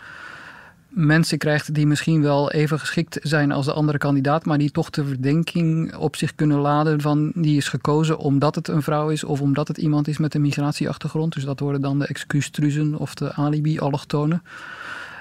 mensen 0.88 1.38
krijgt 1.38 1.74
die 1.74 1.86
misschien 1.86 2.22
wel 2.22 2.50
even 2.50 2.78
geschikt 2.78 3.18
zijn 3.22 3.52
als 3.52 3.66
de 3.66 3.72
andere 3.72 3.98
kandidaat, 3.98 4.44
maar 4.44 4.58
die 4.58 4.70
toch 4.70 4.90
de 4.90 5.04
verdenking 5.04 5.94
op 5.94 6.16
zich 6.16 6.34
kunnen 6.34 6.58
laden 6.58 7.00
van 7.00 7.32
die 7.34 7.56
is 7.56 7.68
gekozen 7.68 8.18
omdat 8.18 8.54
het 8.54 8.68
een 8.68 8.82
vrouw 8.82 9.08
is 9.08 9.24
of 9.24 9.40
omdat 9.40 9.68
het 9.68 9.78
iemand 9.78 10.08
is 10.08 10.18
met 10.18 10.34
een 10.34 10.40
migratieachtergrond. 10.40 11.32
Dus 11.34 11.44
dat 11.44 11.60
worden 11.60 11.80
dan 11.80 11.98
de 11.98 12.06
excuustruzen 12.06 12.96
of 12.96 13.14
de 13.14 13.32
alibi-allochtonen. 13.32 14.42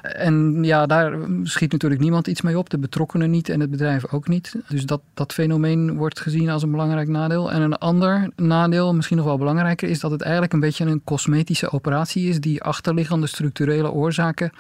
En 0.02 0.64
ja, 0.64 0.86
daar 0.86 1.18
schiet 1.44 1.72
natuurlijk 1.72 2.02
niemand 2.02 2.28
iets 2.28 2.42
mee 2.42 2.58
op. 2.58 2.70
De 2.70 2.78
betrokkenen 2.78 3.30
niet 3.30 3.50
en 3.50 3.60
het 3.60 3.70
bedrijf 3.70 4.12
ook 4.12 4.28
niet. 4.28 4.56
Dus 4.68 4.86
dat, 4.86 5.02
dat 5.14 5.34
fenomeen 5.34 5.96
wordt 5.98 6.20
gezien 6.20 6.50
als 6.50 6.64
een 6.64 6.72
belangrijk 6.72 7.08
nadeel. 7.08 7.52
En 7.52 7.62
een 7.62 7.78
ander 7.78 8.30
nadeel, 8.36 8.94
misschien 8.94 9.18
nog 9.18 9.26
wel 9.26 9.38
belangrijker, 9.38 9.90
is 9.90 10.00
dat 10.00 10.12
het 10.12 10.22
eigenlijk 10.22 10.54
een 10.54 10.60
beetje 10.60 10.86
een 10.86 11.04
cosmetische 11.04 11.72
operatie 11.72 12.30
is 12.30 12.40
die 12.40 12.64
achterliggende 12.64 13.28
structurele 13.28 13.92
oorzaken 13.92 14.52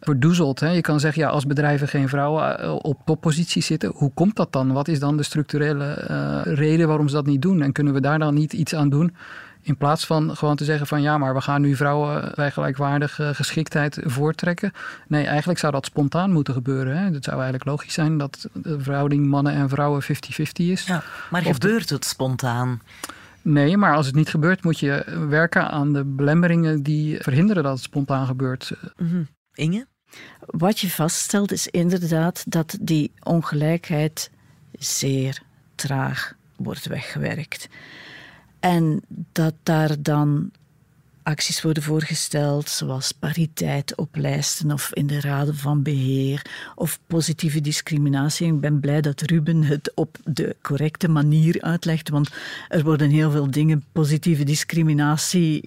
verdoezelt. 0.00 0.60
Hè? 0.60 0.70
Je 0.70 0.80
kan 0.80 1.00
zeggen, 1.00 1.22
ja, 1.22 1.28
als 1.28 1.46
bedrijven 1.46 1.88
geen 1.88 2.08
vrouwen 2.08 2.60
eh, 2.60 2.74
op 2.74 3.00
topposities 3.04 3.66
zitten, 3.66 3.92
hoe 3.94 4.10
komt 4.14 4.36
dat 4.36 4.52
dan? 4.52 4.72
Wat 4.72 4.88
is 4.88 5.00
dan 5.00 5.16
de 5.16 5.22
structurele 5.22 6.06
uh, 6.10 6.54
reden 6.54 6.88
waarom 6.88 7.08
ze 7.08 7.14
dat 7.14 7.26
niet 7.26 7.42
doen? 7.42 7.62
En 7.62 7.72
kunnen 7.72 7.92
we 7.92 8.00
daar 8.00 8.18
dan 8.18 8.34
niet 8.34 8.52
iets 8.52 8.74
aan 8.74 8.88
doen? 8.88 9.14
In 9.62 9.76
plaats 9.76 10.06
van 10.06 10.36
gewoon 10.36 10.56
te 10.56 10.64
zeggen 10.64 10.86
van 10.86 11.02
ja, 11.02 11.18
maar 11.18 11.34
we 11.34 11.40
gaan 11.40 11.60
nu 11.60 11.76
vrouwen 11.76 12.32
bij 12.34 12.50
gelijkwaardige 12.50 13.34
geschiktheid 13.34 13.98
voortrekken. 14.04 14.72
Nee, 15.08 15.26
eigenlijk 15.26 15.58
zou 15.58 15.72
dat 15.72 15.86
spontaan 15.86 16.32
moeten 16.32 16.54
gebeuren. 16.54 16.96
Hè? 16.96 17.04
Het 17.04 17.24
zou 17.24 17.36
eigenlijk 17.36 17.64
logisch 17.64 17.92
zijn 17.92 18.18
dat 18.18 18.48
de 18.52 18.80
verhouding 18.80 19.26
mannen 19.26 19.52
en 19.52 19.68
vrouwen 19.68 20.02
50-50 20.02 20.06
is. 20.54 20.86
Ja, 20.86 21.02
maar 21.30 21.42
gebeurt 21.42 21.90
het 21.90 22.04
spontaan? 22.04 22.82
Nee, 23.42 23.76
maar 23.76 23.94
als 23.94 24.06
het 24.06 24.14
niet 24.14 24.28
gebeurt, 24.28 24.64
moet 24.64 24.78
je 24.78 25.26
werken 25.28 25.70
aan 25.70 25.92
de 25.92 26.04
belemmeringen 26.04 26.82
die 26.82 27.22
verhinderen 27.22 27.62
dat 27.62 27.72
het 27.72 27.82
spontaan 27.82 28.26
gebeurt. 28.26 28.72
Mm 28.96 29.28
Inge? 29.54 29.86
Wat 30.46 30.80
je 30.80 30.90
vaststelt 30.90 31.52
is 31.52 31.66
inderdaad 31.66 32.44
dat 32.46 32.78
die 32.80 33.12
ongelijkheid 33.22 34.30
zeer 34.72 35.42
traag 35.74 36.34
wordt 36.56 36.86
weggewerkt. 36.86 37.68
En 38.60 39.00
dat 39.32 39.54
daar 39.62 40.02
dan 40.02 40.50
acties 41.28 41.62
worden 41.62 41.82
voorgesteld, 41.82 42.68
zoals 42.68 43.12
pariteit 43.12 43.96
op 43.96 44.16
lijsten 44.16 44.72
of 44.72 44.90
in 44.92 45.06
de 45.06 45.20
raden 45.20 45.56
van 45.56 45.82
beheer 45.82 46.42
of 46.74 46.98
positieve 47.06 47.60
discriminatie. 47.60 48.46
Ik 48.46 48.60
ben 48.60 48.80
blij 48.80 49.00
dat 49.00 49.20
Ruben 49.20 49.62
het 49.62 49.92
op 49.94 50.16
de 50.24 50.56
correcte 50.62 51.08
manier 51.08 51.60
uitlegt, 51.60 52.08
want 52.08 52.30
er 52.68 52.84
worden 52.84 53.10
heel 53.10 53.30
veel 53.30 53.50
dingen 53.50 53.84
positieve 53.92 54.44
discriminatie 54.44 55.60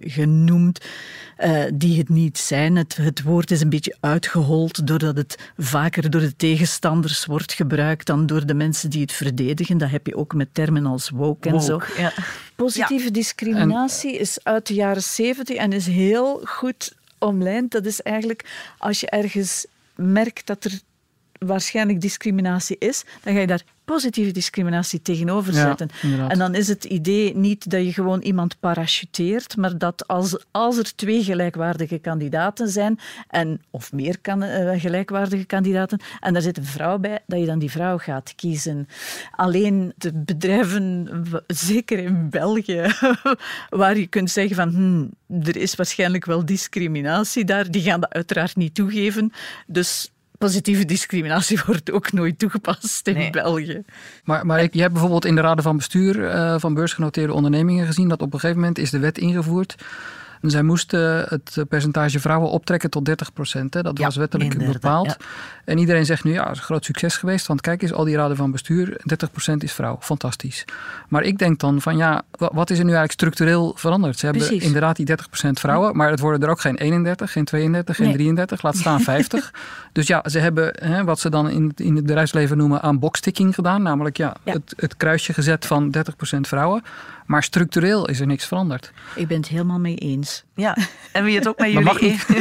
genoemd 0.00 0.84
uh, 1.38 1.62
die 1.74 1.98
het 1.98 2.08
niet 2.08 2.38
zijn. 2.38 2.76
Het, 2.76 2.96
het 2.96 3.22
woord 3.22 3.50
is 3.50 3.60
een 3.60 3.68
beetje 3.68 3.96
uitgehold 4.00 4.86
doordat 4.86 5.16
het 5.16 5.52
vaker 5.56 6.10
door 6.10 6.20
de 6.20 6.36
tegenstanders 6.36 7.26
wordt 7.26 7.52
gebruikt 7.52 8.06
dan 8.06 8.26
door 8.26 8.46
de 8.46 8.54
mensen 8.54 8.90
die 8.90 9.00
het 9.00 9.12
verdedigen. 9.12 9.78
Dat 9.78 9.90
heb 9.90 10.06
je 10.06 10.16
ook 10.16 10.34
met 10.34 10.54
termen 10.54 10.86
als 10.86 11.10
woke 11.10 11.48
en 11.48 11.60
zo. 11.60 11.80
Ja. 11.96 12.12
Positieve 12.56 13.10
discriminatie 13.10 14.18
is 14.18 14.38
uit 14.42 14.66
de 14.66 14.74
jaren 14.74 15.02
zeventig 15.02 15.56
en 15.56 15.72
is 15.72 15.86
heel 15.86 16.40
goed 16.44 16.92
omlijnd. 17.18 17.70
Dat 17.70 17.86
is 17.86 18.02
eigenlijk 18.02 18.44
als 18.78 19.00
je 19.00 19.10
ergens 19.10 19.66
merkt 19.94 20.46
dat 20.46 20.64
er 20.64 20.80
waarschijnlijk 21.38 22.00
discriminatie 22.00 22.76
is, 22.78 23.04
dan 23.22 23.34
ga 23.34 23.40
je 23.40 23.46
daar 23.46 23.64
positieve 23.84 24.30
discriminatie 24.30 25.02
tegenover 25.02 25.52
zetten. 25.52 25.88
en 26.28 26.38
dan 26.38 26.54
is 26.54 26.68
het 26.68 26.84
idee 26.84 27.36
niet 27.36 27.70
dat 27.70 27.84
je 27.84 27.92
gewoon 27.92 28.20
iemand 28.20 28.60
parachuteert, 28.60 29.56
maar 29.56 29.78
dat 29.78 30.06
als, 30.06 30.44
als 30.50 30.78
er 30.78 30.94
twee 30.94 31.24
gelijkwaardige 31.24 31.98
kandidaten 31.98 32.68
zijn, 32.68 32.98
en, 33.28 33.62
of 33.70 33.92
meer 33.92 34.18
kan, 34.20 34.42
uh, 34.42 34.80
gelijkwaardige 34.80 35.44
kandidaten, 35.44 36.00
en 36.20 36.32
daar 36.32 36.42
zit 36.42 36.56
een 36.56 36.64
vrouw 36.64 36.98
bij, 36.98 37.22
dat 37.26 37.40
je 37.40 37.46
dan 37.46 37.58
die 37.58 37.70
vrouw 37.70 37.98
gaat 37.98 38.32
kiezen. 38.36 38.88
Alleen 39.30 39.92
de 39.96 40.12
bedrijven, 40.12 41.08
zeker 41.46 41.98
in 41.98 42.30
België, 42.30 42.86
waar 43.68 43.98
je 43.98 44.06
kunt 44.06 44.30
zeggen 44.30 44.56
van 44.56 44.68
hmm, 44.68 45.10
er 45.42 45.56
is 45.56 45.74
waarschijnlijk 45.74 46.24
wel 46.24 46.44
discriminatie 46.44 47.44
daar, 47.44 47.70
die 47.70 47.82
gaan 47.82 48.00
dat 48.00 48.12
uiteraard 48.12 48.56
niet 48.56 48.74
toegeven. 48.74 49.32
Dus 49.66 50.12
positieve 50.38 50.84
discriminatie 50.84 51.60
wordt 51.66 51.90
ook 51.90 52.12
nooit 52.12 52.38
toegepast 52.38 53.08
in 53.08 53.30
België. 53.30 53.82
Maar, 54.24 54.46
maar 54.46 54.62
ik, 54.62 54.74
je 54.74 54.80
hebt 54.80 54.92
bijvoorbeeld 54.92 55.24
in 55.24 55.34
de 55.34 55.40
raden 55.40 55.64
van 55.64 55.76
bestuur 55.76 56.16
uh, 56.16 56.54
van 56.58 56.74
beursgenoteerde 56.74 57.32
ondernemingen 57.32 57.86
gezien 57.86 58.08
dat 58.08 58.22
op 58.22 58.32
een 58.32 58.40
gegeven 58.40 58.60
moment 58.60 58.78
is 58.78 58.90
de 58.90 58.98
wet 58.98 59.18
ingevoerd 59.18 59.74
zij 60.50 60.62
moesten 60.62 61.26
het 61.28 61.64
percentage 61.68 62.20
vrouwen 62.20 62.50
optrekken 62.50 62.90
tot 62.90 63.04
30 63.04 63.32
procent. 63.32 63.72
Dat 63.72 63.98
was 63.98 64.16
wettelijk 64.16 64.66
bepaald. 64.72 65.16
En 65.64 65.78
iedereen 65.78 66.06
zegt 66.06 66.24
nu, 66.24 66.32
ja, 66.32 66.42
het 66.42 66.52
is 66.52 66.58
een 66.58 66.64
groot 66.64 66.84
succes 66.84 67.16
geweest. 67.16 67.46
Want 67.46 67.60
kijk 67.60 67.82
eens, 67.82 67.92
al 67.92 68.04
die 68.04 68.16
raden 68.16 68.36
van 68.36 68.50
bestuur, 68.50 69.00
30 69.04 69.30
procent 69.30 69.62
is 69.62 69.72
vrouw. 69.72 69.96
Fantastisch. 70.00 70.64
Maar 71.08 71.22
ik 71.22 71.38
denk 71.38 71.58
dan 71.58 71.80
van, 71.80 71.96
ja, 71.96 72.22
wat 72.30 72.70
is 72.70 72.78
er 72.78 72.84
nu 72.84 72.90
eigenlijk 72.90 73.12
structureel 73.12 73.72
veranderd? 73.76 74.18
Ze 74.18 74.26
hebben 74.26 74.60
inderdaad 74.60 74.96
die 74.96 75.06
30 75.06 75.28
procent 75.28 75.60
vrouwen, 75.60 75.96
maar 75.96 76.10
het 76.10 76.20
worden 76.20 76.42
er 76.42 76.48
ook 76.48 76.60
geen 76.60 76.76
31, 76.76 77.32
geen 77.32 77.44
32, 77.44 77.96
geen 77.96 78.12
33, 78.12 78.62
laat 78.62 78.76
staan 78.76 79.00
50. 79.14 79.52
dus 79.92 80.06
ja, 80.06 80.24
ze 80.28 80.38
hebben 80.38 80.76
hè, 80.80 81.04
wat 81.04 81.20
ze 81.20 81.30
dan 81.30 81.50
in, 81.50 81.72
in 81.76 81.96
het 81.96 82.06
bedrijfsleven 82.06 82.56
noemen 82.56 82.82
aan 82.82 82.98
boxticking 82.98 83.54
gedaan. 83.54 83.82
Namelijk 83.82 84.16
ja, 84.16 84.36
Het, 84.44 84.74
het 84.76 84.96
kruisje 84.96 85.32
gezet 85.32 85.66
van 85.66 85.90
30 85.90 86.16
procent 86.16 86.48
vrouwen. 86.48 86.82
Maar 87.26 87.42
structureel 87.42 88.08
is 88.08 88.20
er 88.20 88.26
niks 88.26 88.46
veranderd. 88.46 88.92
Ik 89.14 89.28
ben 89.28 89.36
het 89.36 89.48
helemaal 89.48 89.78
mee 89.78 89.96
eens. 89.96 90.44
Ja, 90.54 90.76
en 91.12 91.24
wie 91.24 91.36
het 91.36 91.48
ook 91.48 91.58
met 91.58 91.72
jullie 91.72 92.00
eens 92.00 92.24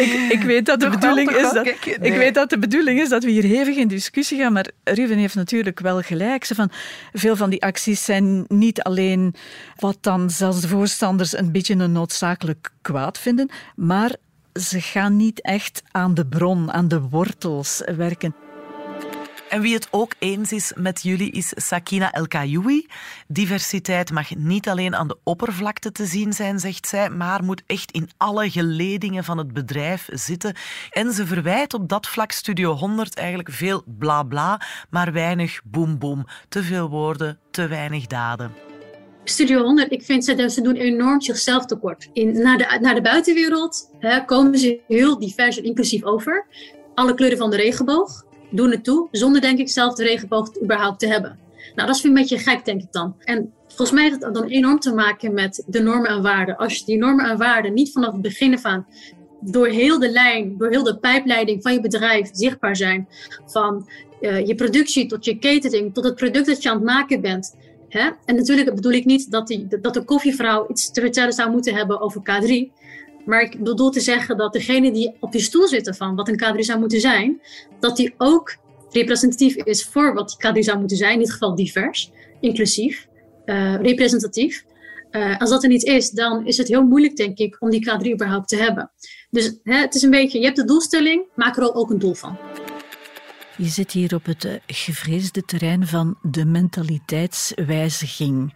ik, 0.00 0.26
ik, 0.28 0.42
weet 0.42 0.66
dat 0.66 0.80
de 0.80 0.88
bedoeling 0.88 1.30
is 1.30 1.52
dat, 1.52 1.66
ik 2.00 2.14
weet 2.14 2.34
dat 2.34 2.50
de 2.50 2.58
bedoeling 2.58 3.00
is 3.00 3.08
dat 3.08 3.24
we 3.24 3.30
hier 3.30 3.42
hevig 3.42 3.76
in 3.76 3.88
discussie 3.88 4.38
gaan, 4.38 4.52
maar 4.52 4.66
Ruben 4.84 5.18
heeft 5.18 5.34
natuurlijk 5.34 5.80
wel 5.80 6.00
gelijk. 6.00 6.44
Ze 6.44 6.54
van, 6.54 6.70
veel 7.12 7.36
van 7.36 7.50
die 7.50 7.62
acties 7.62 8.04
zijn 8.04 8.44
niet 8.48 8.82
alleen 8.82 9.34
wat 9.76 9.98
dan 10.00 10.30
zelfs 10.30 10.60
de 10.60 10.68
voorstanders 10.68 11.36
een 11.36 11.52
beetje 11.52 11.74
een 11.74 11.92
noodzakelijk 11.92 12.70
kwaad 12.82 13.18
vinden, 13.18 13.50
maar 13.76 14.16
ze 14.60 14.80
gaan 14.80 15.16
niet 15.16 15.40
echt 15.40 15.82
aan 15.90 16.14
de 16.14 16.26
bron, 16.26 16.72
aan 16.72 16.88
de 16.88 17.00
wortels 17.00 17.82
werken. 17.96 18.34
En 19.52 19.60
wie 19.60 19.74
het 19.74 19.88
ook 19.90 20.14
eens 20.18 20.52
is 20.52 20.72
met 20.76 21.02
jullie 21.02 21.30
is 21.30 21.52
Sakina 21.56 22.12
El 22.12 22.28
Kayoui. 22.28 22.86
Diversiteit 23.28 24.12
mag 24.12 24.34
niet 24.36 24.68
alleen 24.68 24.94
aan 24.94 25.08
de 25.08 25.16
oppervlakte 25.24 25.92
te 25.92 26.06
zien 26.06 26.32
zijn, 26.32 26.58
zegt 26.58 26.88
zij, 26.88 27.10
maar 27.10 27.44
moet 27.44 27.62
echt 27.66 27.90
in 27.90 28.10
alle 28.16 28.50
geledingen 28.50 29.24
van 29.24 29.38
het 29.38 29.52
bedrijf 29.52 30.08
zitten. 30.12 30.54
En 30.90 31.12
ze 31.12 31.26
verwijt 31.26 31.74
op 31.74 31.88
dat 31.88 32.06
vlak 32.06 32.32
Studio 32.32 32.72
100 32.72 33.16
eigenlijk 33.16 33.50
veel 33.50 33.82
bla 33.86 34.22
bla, 34.22 34.60
maar 34.90 35.12
weinig 35.12 35.60
boem 35.64 35.98
boem. 35.98 36.24
Te 36.48 36.62
veel 36.62 36.88
woorden, 36.88 37.38
te 37.50 37.66
weinig 37.66 38.06
daden. 38.06 38.54
Studio 39.24 39.62
100, 39.62 39.92
ik 39.92 40.02
vind 40.02 40.24
ze, 40.24 40.50
ze 40.50 40.60
doen 40.60 40.76
enorm 40.76 41.20
zichzelf 41.20 41.66
tekort. 41.66 42.08
In, 42.12 42.42
naar, 42.42 42.58
de, 42.58 42.78
naar 42.80 42.94
de 42.94 43.02
buitenwereld 43.02 43.90
hè, 43.98 44.24
komen 44.24 44.58
ze 44.58 44.80
heel 44.88 45.18
divers 45.18 45.58
en 45.58 45.64
inclusief 45.64 46.02
over. 46.02 46.46
Alle 46.94 47.14
kleuren 47.14 47.38
van 47.38 47.50
de 47.50 47.56
regenboog 47.56 48.30
doen 48.52 48.70
het 48.70 48.84
toe, 48.84 49.08
zonder 49.10 49.40
denk 49.40 49.58
ik 49.58 49.68
zelf 49.68 49.94
de 49.94 50.04
regenboog 50.04 50.62
überhaupt 50.62 50.98
te 50.98 51.06
hebben. 51.06 51.38
Nou, 51.74 51.88
dat 51.88 51.96
is 51.96 52.04
een 52.04 52.14
beetje 52.14 52.38
gek, 52.38 52.64
denk 52.64 52.82
ik 52.82 52.92
dan. 52.92 53.14
En 53.24 53.52
volgens 53.68 53.90
mij 53.90 54.02
heeft 54.02 54.22
het 54.22 54.34
dan 54.34 54.46
enorm 54.46 54.78
te 54.78 54.94
maken 54.94 55.34
met 55.34 55.64
de 55.66 55.82
normen 55.82 56.10
en 56.10 56.22
waarden. 56.22 56.56
Als 56.56 56.84
die 56.84 56.98
normen 56.98 57.30
en 57.30 57.38
waarden 57.38 57.74
niet 57.74 57.92
vanaf 57.92 58.12
het 58.12 58.22
begin 58.22 58.64
aan 58.64 58.86
door 59.40 59.66
heel 59.66 59.98
de 59.98 60.10
lijn, 60.10 60.54
door 60.58 60.70
heel 60.70 60.82
de 60.82 60.98
pijpleiding 60.98 61.62
van 61.62 61.72
je 61.72 61.80
bedrijf 61.80 62.28
zichtbaar 62.32 62.76
zijn, 62.76 63.08
van 63.46 63.88
uh, 64.20 64.46
je 64.46 64.54
productie 64.54 65.06
tot 65.06 65.24
je 65.24 65.38
catering, 65.38 65.94
tot 65.94 66.04
het 66.04 66.14
product 66.14 66.46
dat 66.46 66.62
je 66.62 66.70
aan 66.70 66.76
het 66.76 66.84
maken 66.84 67.20
bent? 67.20 67.54
En 68.24 68.36
natuurlijk 68.36 68.74
bedoel 68.74 68.92
ik 68.92 69.04
niet 69.04 69.30
dat, 69.30 69.46
die, 69.46 69.66
dat 69.80 69.94
de 69.94 70.04
koffievrouw 70.04 70.66
iets 70.68 70.90
te 70.90 71.00
vertellen 71.00 71.32
zou 71.32 71.50
moeten 71.50 71.74
hebben 71.74 72.00
over 72.00 72.20
K3. 72.20 72.81
Maar 73.24 73.42
ik 73.42 73.64
bedoel 73.64 73.90
te 73.90 74.00
zeggen 74.00 74.36
dat 74.36 74.52
degene 74.52 74.92
die 74.92 75.14
op 75.20 75.32
die 75.32 75.40
stoel 75.40 75.68
zitten 75.68 75.94
van 75.94 76.14
wat 76.14 76.28
een 76.28 76.42
K3 76.44 76.58
zou 76.58 76.78
moeten 76.78 77.00
zijn, 77.00 77.40
dat 77.80 77.96
die 77.96 78.14
ook 78.18 78.56
representatief 78.90 79.56
is 79.56 79.84
voor 79.84 80.14
wat 80.14 80.36
die 80.38 80.50
K3 80.50 80.58
zou 80.58 80.78
moeten 80.78 80.96
zijn. 80.96 81.12
In 81.12 81.18
dit 81.18 81.32
geval 81.32 81.54
divers, 81.54 82.10
inclusief, 82.40 83.08
uh, 83.46 83.74
representatief. 83.74 84.64
Uh, 85.10 85.38
als 85.38 85.50
dat 85.50 85.62
er 85.62 85.68
niet 85.68 85.84
is, 85.84 86.10
dan 86.10 86.46
is 86.46 86.56
het 86.56 86.68
heel 86.68 86.82
moeilijk, 86.82 87.16
denk 87.16 87.38
ik, 87.38 87.56
om 87.58 87.70
die 87.70 87.90
K3 87.90 88.12
überhaupt 88.12 88.48
te 88.48 88.56
hebben. 88.56 88.90
Dus 89.30 89.58
hè, 89.62 89.76
het 89.76 89.94
is 89.94 90.02
een 90.02 90.10
beetje, 90.10 90.38
je 90.38 90.44
hebt 90.44 90.56
de 90.56 90.64
doelstelling, 90.64 91.22
maak 91.34 91.56
er 91.56 91.74
ook 91.74 91.90
een 91.90 91.98
doel 91.98 92.14
van. 92.14 92.38
Je 93.56 93.68
zit 93.68 93.92
hier 93.92 94.14
op 94.14 94.24
het 94.24 94.44
eh, 94.44 94.52
gevreesde 94.66 95.44
terrein 95.44 95.86
van 95.86 96.18
de 96.22 96.44
mentaliteitswijziging. 96.44 98.54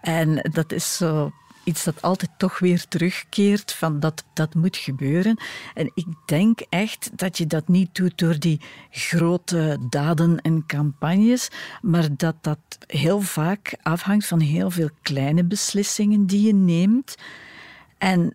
En 0.00 0.50
dat 0.52 0.72
is 0.72 0.96
zo 0.96 1.32
iets 1.64 1.84
dat 1.84 2.02
altijd 2.02 2.30
toch 2.36 2.58
weer 2.58 2.84
terugkeert 2.88 3.72
van 3.72 4.00
dat 4.00 4.24
dat 4.32 4.54
moet 4.54 4.76
gebeuren. 4.76 5.38
En 5.74 5.90
ik 5.94 6.06
denk 6.26 6.60
echt 6.68 7.10
dat 7.14 7.38
je 7.38 7.46
dat 7.46 7.68
niet 7.68 7.94
doet 7.94 8.18
door 8.18 8.38
die 8.38 8.60
grote 8.90 9.78
daden 9.90 10.40
en 10.40 10.66
campagnes, 10.66 11.48
maar 11.82 12.08
dat 12.16 12.36
dat 12.40 12.58
heel 12.86 13.20
vaak 13.20 13.76
afhangt 13.82 14.26
van 14.26 14.40
heel 14.40 14.70
veel 14.70 14.90
kleine 15.02 15.44
beslissingen 15.44 16.26
die 16.26 16.46
je 16.46 16.54
neemt. 16.54 17.14
En 17.98 18.34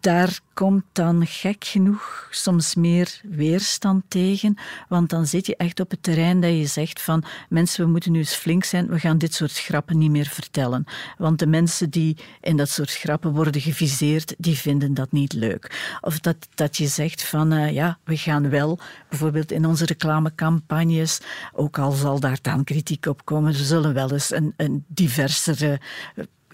daar 0.00 0.40
komt 0.54 0.84
dan 0.92 1.26
gek 1.26 1.64
genoeg 1.64 2.28
soms 2.30 2.74
meer 2.74 3.20
weerstand 3.22 4.04
tegen, 4.08 4.58
want 4.88 5.10
dan 5.10 5.26
zit 5.26 5.46
je 5.46 5.56
echt 5.56 5.80
op 5.80 5.90
het 5.90 6.02
terrein 6.02 6.40
dat 6.40 6.50
je 6.50 6.66
zegt 6.66 7.02
van 7.02 7.24
mensen, 7.48 7.84
we 7.84 7.90
moeten 7.90 8.12
nu 8.12 8.18
eens 8.18 8.34
flink 8.34 8.64
zijn, 8.64 8.86
we 8.86 8.98
gaan 8.98 9.18
dit 9.18 9.34
soort 9.34 9.58
grappen 9.58 9.98
niet 9.98 10.10
meer 10.10 10.26
vertellen. 10.26 10.84
Want 11.18 11.38
de 11.38 11.46
mensen 11.46 11.90
die 11.90 12.16
in 12.40 12.56
dat 12.56 12.68
soort 12.68 12.90
grappen 12.90 13.32
worden 13.32 13.60
geviseerd, 13.60 14.34
die 14.38 14.56
vinden 14.56 14.94
dat 14.94 15.12
niet 15.12 15.32
leuk. 15.32 15.96
Of 16.00 16.20
dat, 16.20 16.36
dat 16.54 16.76
je 16.76 16.86
zegt 16.86 17.22
van 17.22 17.52
uh, 17.52 17.72
ja, 17.72 17.98
we 18.04 18.16
gaan 18.16 18.50
wel, 18.50 18.78
bijvoorbeeld 19.08 19.52
in 19.52 19.66
onze 19.66 19.84
reclamecampagnes, 19.84 21.20
ook 21.52 21.78
al 21.78 21.90
zal 21.90 22.20
daar 22.20 22.38
dan 22.42 22.64
kritiek 22.64 23.06
op 23.06 23.24
komen, 23.24 23.52
we 23.52 23.64
zullen 23.64 23.94
wel 23.94 24.12
eens 24.12 24.32
een, 24.32 24.54
een 24.56 24.84
diversere 24.88 25.80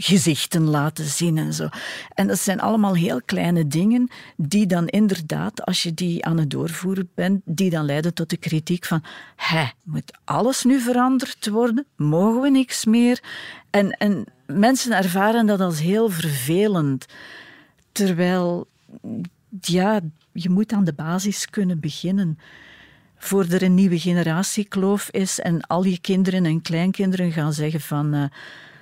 gezichten 0.02 0.62
laten 0.62 1.04
zien 1.04 1.38
en 1.38 1.54
zo. 1.54 1.68
En 2.14 2.26
dat 2.26 2.38
zijn 2.38 2.60
allemaal 2.60 2.94
heel 2.94 3.22
kleine 3.24 3.66
dingen 3.66 4.08
die 4.36 4.66
dan 4.66 4.86
inderdaad, 4.86 5.64
als 5.64 5.82
je 5.82 5.94
die 5.94 6.24
aan 6.24 6.38
het 6.38 6.50
doorvoeren 6.50 7.10
bent, 7.14 7.40
die 7.44 7.70
dan 7.70 7.84
leiden 7.84 8.14
tot 8.14 8.30
de 8.30 8.36
kritiek 8.36 8.84
van 8.84 9.04
hè, 9.36 9.64
moet 9.84 10.18
alles 10.24 10.64
nu 10.64 10.80
veranderd 10.80 11.48
worden? 11.48 11.86
Mogen 11.96 12.40
we 12.40 12.50
niks 12.50 12.84
meer? 12.84 13.22
En, 13.70 13.90
en 13.90 14.24
mensen 14.46 14.92
ervaren 14.92 15.46
dat 15.46 15.60
als 15.60 15.80
heel 15.80 16.08
vervelend. 16.08 17.06
Terwijl, 17.92 18.68
ja, 19.60 20.00
je 20.32 20.50
moet 20.50 20.72
aan 20.72 20.84
de 20.84 20.92
basis 20.92 21.50
kunnen 21.50 21.80
beginnen 21.80 22.38
voor 23.16 23.46
er 23.50 23.62
een 23.62 23.74
nieuwe 23.74 23.98
generatiekloof 23.98 25.10
is 25.10 25.40
en 25.40 25.60
al 25.60 25.84
je 25.84 26.00
kinderen 26.00 26.44
en 26.44 26.62
kleinkinderen 26.62 27.32
gaan 27.32 27.52
zeggen 27.52 27.80
van... 27.80 28.14
Uh, 28.14 28.24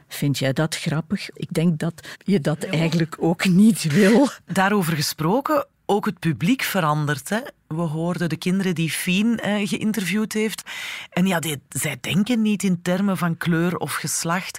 Vind 0.08 0.38
jij 0.38 0.52
dat 0.52 0.76
grappig? 0.76 1.30
Ik 1.30 1.52
denk 1.52 1.78
dat 1.78 2.08
je 2.18 2.40
dat 2.40 2.64
eigenlijk 2.64 3.16
ook 3.20 3.44
niet 3.44 3.82
wil. 3.82 4.28
Daarover 4.46 4.92
gesproken, 4.92 5.66
ook 5.86 6.06
het 6.06 6.18
publiek 6.18 6.62
verandert. 6.62 7.28
Hè? 7.28 7.40
We 7.66 7.80
hoorden 7.80 8.28
de 8.28 8.36
kinderen 8.36 8.74
die 8.74 8.90
Fien 8.90 9.38
eh, 9.38 9.68
geïnterviewd 9.68 10.32
heeft. 10.32 10.62
En 11.10 11.26
ja, 11.26 11.38
die, 11.38 11.60
zij 11.68 11.98
denken 12.00 12.42
niet 12.42 12.62
in 12.62 12.82
termen 12.82 13.16
van 13.16 13.36
kleur 13.36 13.76
of 13.76 13.94
geslacht. 13.94 14.58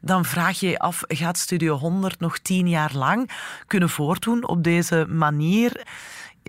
Dan 0.00 0.24
vraag 0.24 0.60
je 0.60 0.68
je 0.68 0.78
af, 0.78 1.02
gaat 1.06 1.38
Studio 1.38 1.76
100 1.76 2.20
nog 2.20 2.38
tien 2.38 2.68
jaar 2.68 2.94
lang 2.94 3.30
kunnen 3.66 3.90
voortdoen 3.90 4.48
op 4.48 4.64
deze 4.64 5.06
manier? 5.08 5.86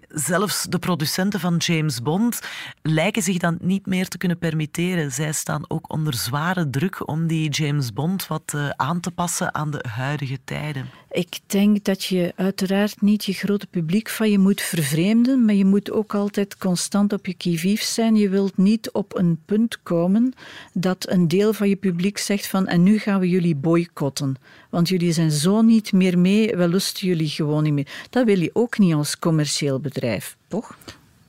Zelfs 0.09 0.63
de 0.63 0.79
producenten 0.79 1.39
van 1.39 1.55
James 1.57 2.01
Bond 2.01 2.39
lijken 2.81 3.21
zich 3.21 3.37
dan 3.37 3.57
niet 3.61 3.85
meer 3.85 4.07
te 4.07 4.17
kunnen 4.17 4.37
permitteren. 4.37 5.11
Zij 5.11 5.33
staan 5.33 5.65
ook 5.67 5.93
onder 5.93 6.13
zware 6.13 6.69
druk 6.69 7.07
om 7.07 7.27
die 7.27 7.49
James 7.49 7.93
Bond 7.93 8.27
wat 8.27 8.53
uh, 8.55 8.69
aan 8.69 8.99
te 8.99 9.11
passen 9.11 9.53
aan 9.53 9.71
de 9.71 9.85
huidige 9.87 10.39
tijden. 10.43 10.89
Ik 11.11 11.39
denk 11.45 11.83
dat 11.83 12.03
je 12.03 12.33
uiteraard 12.35 13.01
niet 13.01 13.25
je 13.25 13.33
grote 13.33 13.67
publiek 13.67 14.09
van 14.09 14.31
je 14.31 14.39
moet 14.39 14.61
vervreemden, 14.61 15.45
maar 15.45 15.55
je 15.55 15.65
moet 15.65 15.91
ook 15.91 16.15
altijd 16.15 16.57
constant 16.57 17.13
op 17.13 17.25
je 17.25 17.33
kivief 17.33 17.81
zijn. 17.81 18.15
Je 18.15 18.29
wilt 18.29 18.57
niet 18.57 18.91
op 18.91 19.17
een 19.17 19.39
punt 19.45 19.83
komen 19.83 20.33
dat 20.73 21.09
een 21.09 21.27
deel 21.27 21.53
van 21.53 21.69
je 21.69 21.75
publiek 21.75 22.17
zegt 22.17 22.47
van 22.47 22.67
en 22.67 22.83
nu 22.83 22.99
gaan 22.99 23.19
we 23.19 23.29
jullie 23.29 23.55
boycotten. 23.55 24.35
Want 24.69 24.89
jullie 24.89 25.11
zijn 25.11 25.31
zo 25.31 25.61
niet 25.61 25.93
meer 25.93 26.19
mee, 26.19 26.55
we 26.55 26.67
lusten 26.67 27.07
jullie 27.07 27.29
gewoon 27.29 27.63
niet 27.63 27.73
meer. 27.73 28.07
Dat 28.09 28.25
wil 28.25 28.39
je 28.39 28.49
ook 28.53 28.77
niet 28.77 28.93
als 28.93 29.19
commercieel 29.19 29.79
bedrijf, 29.79 29.98
toch? 30.47 30.75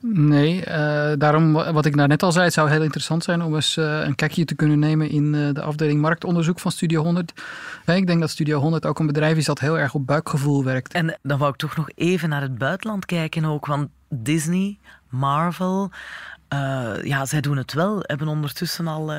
Nee, 0.03 0.57
uh, 0.67 1.11
daarom 1.17 1.53
wat 1.53 1.85
ik 1.85 1.95
net 1.95 2.23
al 2.23 2.31
zei, 2.31 2.45
het 2.45 2.53
zou 2.53 2.69
heel 2.69 2.81
interessant 2.81 3.23
zijn 3.23 3.41
om 3.41 3.55
eens 3.55 3.77
uh, 3.77 4.03
een 4.03 4.15
kijkje 4.15 4.45
te 4.45 4.55
kunnen 4.55 4.79
nemen 4.79 5.09
in 5.09 5.33
uh, 5.33 5.53
de 5.53 5.61
afdeling 5.61 6.01
marktonderzoek 6.01 6.59
van 6.59 6.71
Studio 6.71 7.03
100. 7.03 7.33
ik 7.85 8.07
denk 8.07 8.19
dat 8.19 8.29
Studio 8.29 8.59
100 8.59 8.85
ook 8.85 8.99
een 8.99 9.07
bedrijf 9.07 9.37
is 9.37 9.45
dat 9.45 9.59
heel 9.59 9.79
erg 9.79 9.93
op 9.93 10.07
buikgevoel 10.07 10.63
werkt. 10.63 10.93
En 10.93 11.17
dan 11.21 11.37
wou 11.37 11.51
ik 11.51 11.57
toch 11.57 11.75
nog 11.75 11.89
even 11.95 12.29
naar 12.29 12.41
het 12.41 12.57
buitenland 12.57 13.05
kijken 13.05 13.45
ook, 13.45 13.65
want 13.65 13.89
Disney, 14.09 14.77
Marvel, 15.09 15.91
ja, 17.03 17.25
zij 17.25 17.41
doen 17.41 17.57
het 17.57 17.73
wel. 17.73 17.99
Hebben 18.01 18.27
ondertussen 18.27 18.87
al 18.87 19.11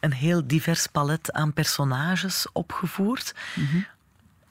een 0.00 0.12
heel 0.12 0.46
divers 0.46 0.86
palet 0.86 1.32
aan 1.32 1.52
personages 1.52 2.46
opgevoerd. 2.52 3.34
Mm 3.54 3.66
-hmm. 3.66 3.86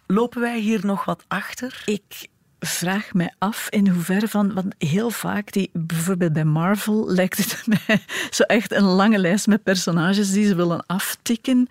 Lopen 0.07 0.41
wij 0.41 0.59
hier 0.59 0.85
nog 0.85 1.05
wat 1.05 1.23
achter? 1.27 1.81
Ik 1.85 2.27
vraag 2.65 3.13
me 3.13 3.31
af 3.37 3.67
in 3.69 3.87
hoeverre 3.87 4.27
van, 4.27 4.53
want 4.53 4.75
heel 4.77 5.09
vaak, 5.09 5.51
die, 5.51 5.69
bijvoorbeeld 5.73 6.33
bij 6.33 6.43
Marvel, 6.43 7.07
lijkt 7.19 7.37
het 7.37 7.63
mij 7.67 8.01
zo 8.29 8.43
echt 8.43 8.71
een 8.71 8.83
lange 8.83 9.17
lijst 9.17 9.47
met 9.47 9.63
personages 9.63 10.31
die 10.31 10.47
ze 10.47 10.55
willen 10.55 10.85
aftikken. 10.85 11.67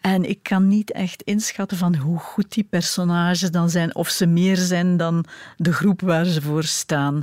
En 0.00 0.28
ik 0.28 0.42
kan 0.42 0.68
niet 0.68 0.92
echt 0.92 1.22
inschatten 1.22 1.76
van 1.76 1.96
hoe 1.96 2.18
goed 2.18 2.52
die 2.52 2.66
personages 2.70 3.50
dan 3.50 3.70
zijn, 3.70 3.94
of 3.94 4.08
ze 4.08 4.26
meer 4.26 4.56
zijn 4.56 4.96
dan 4.96 5.24
de 5.56 5.72
groep 5.72 6.00
waar 6.00 6.24
ze 6.24 6.42
voor 6.42 6.64
staan. 6.64 7.22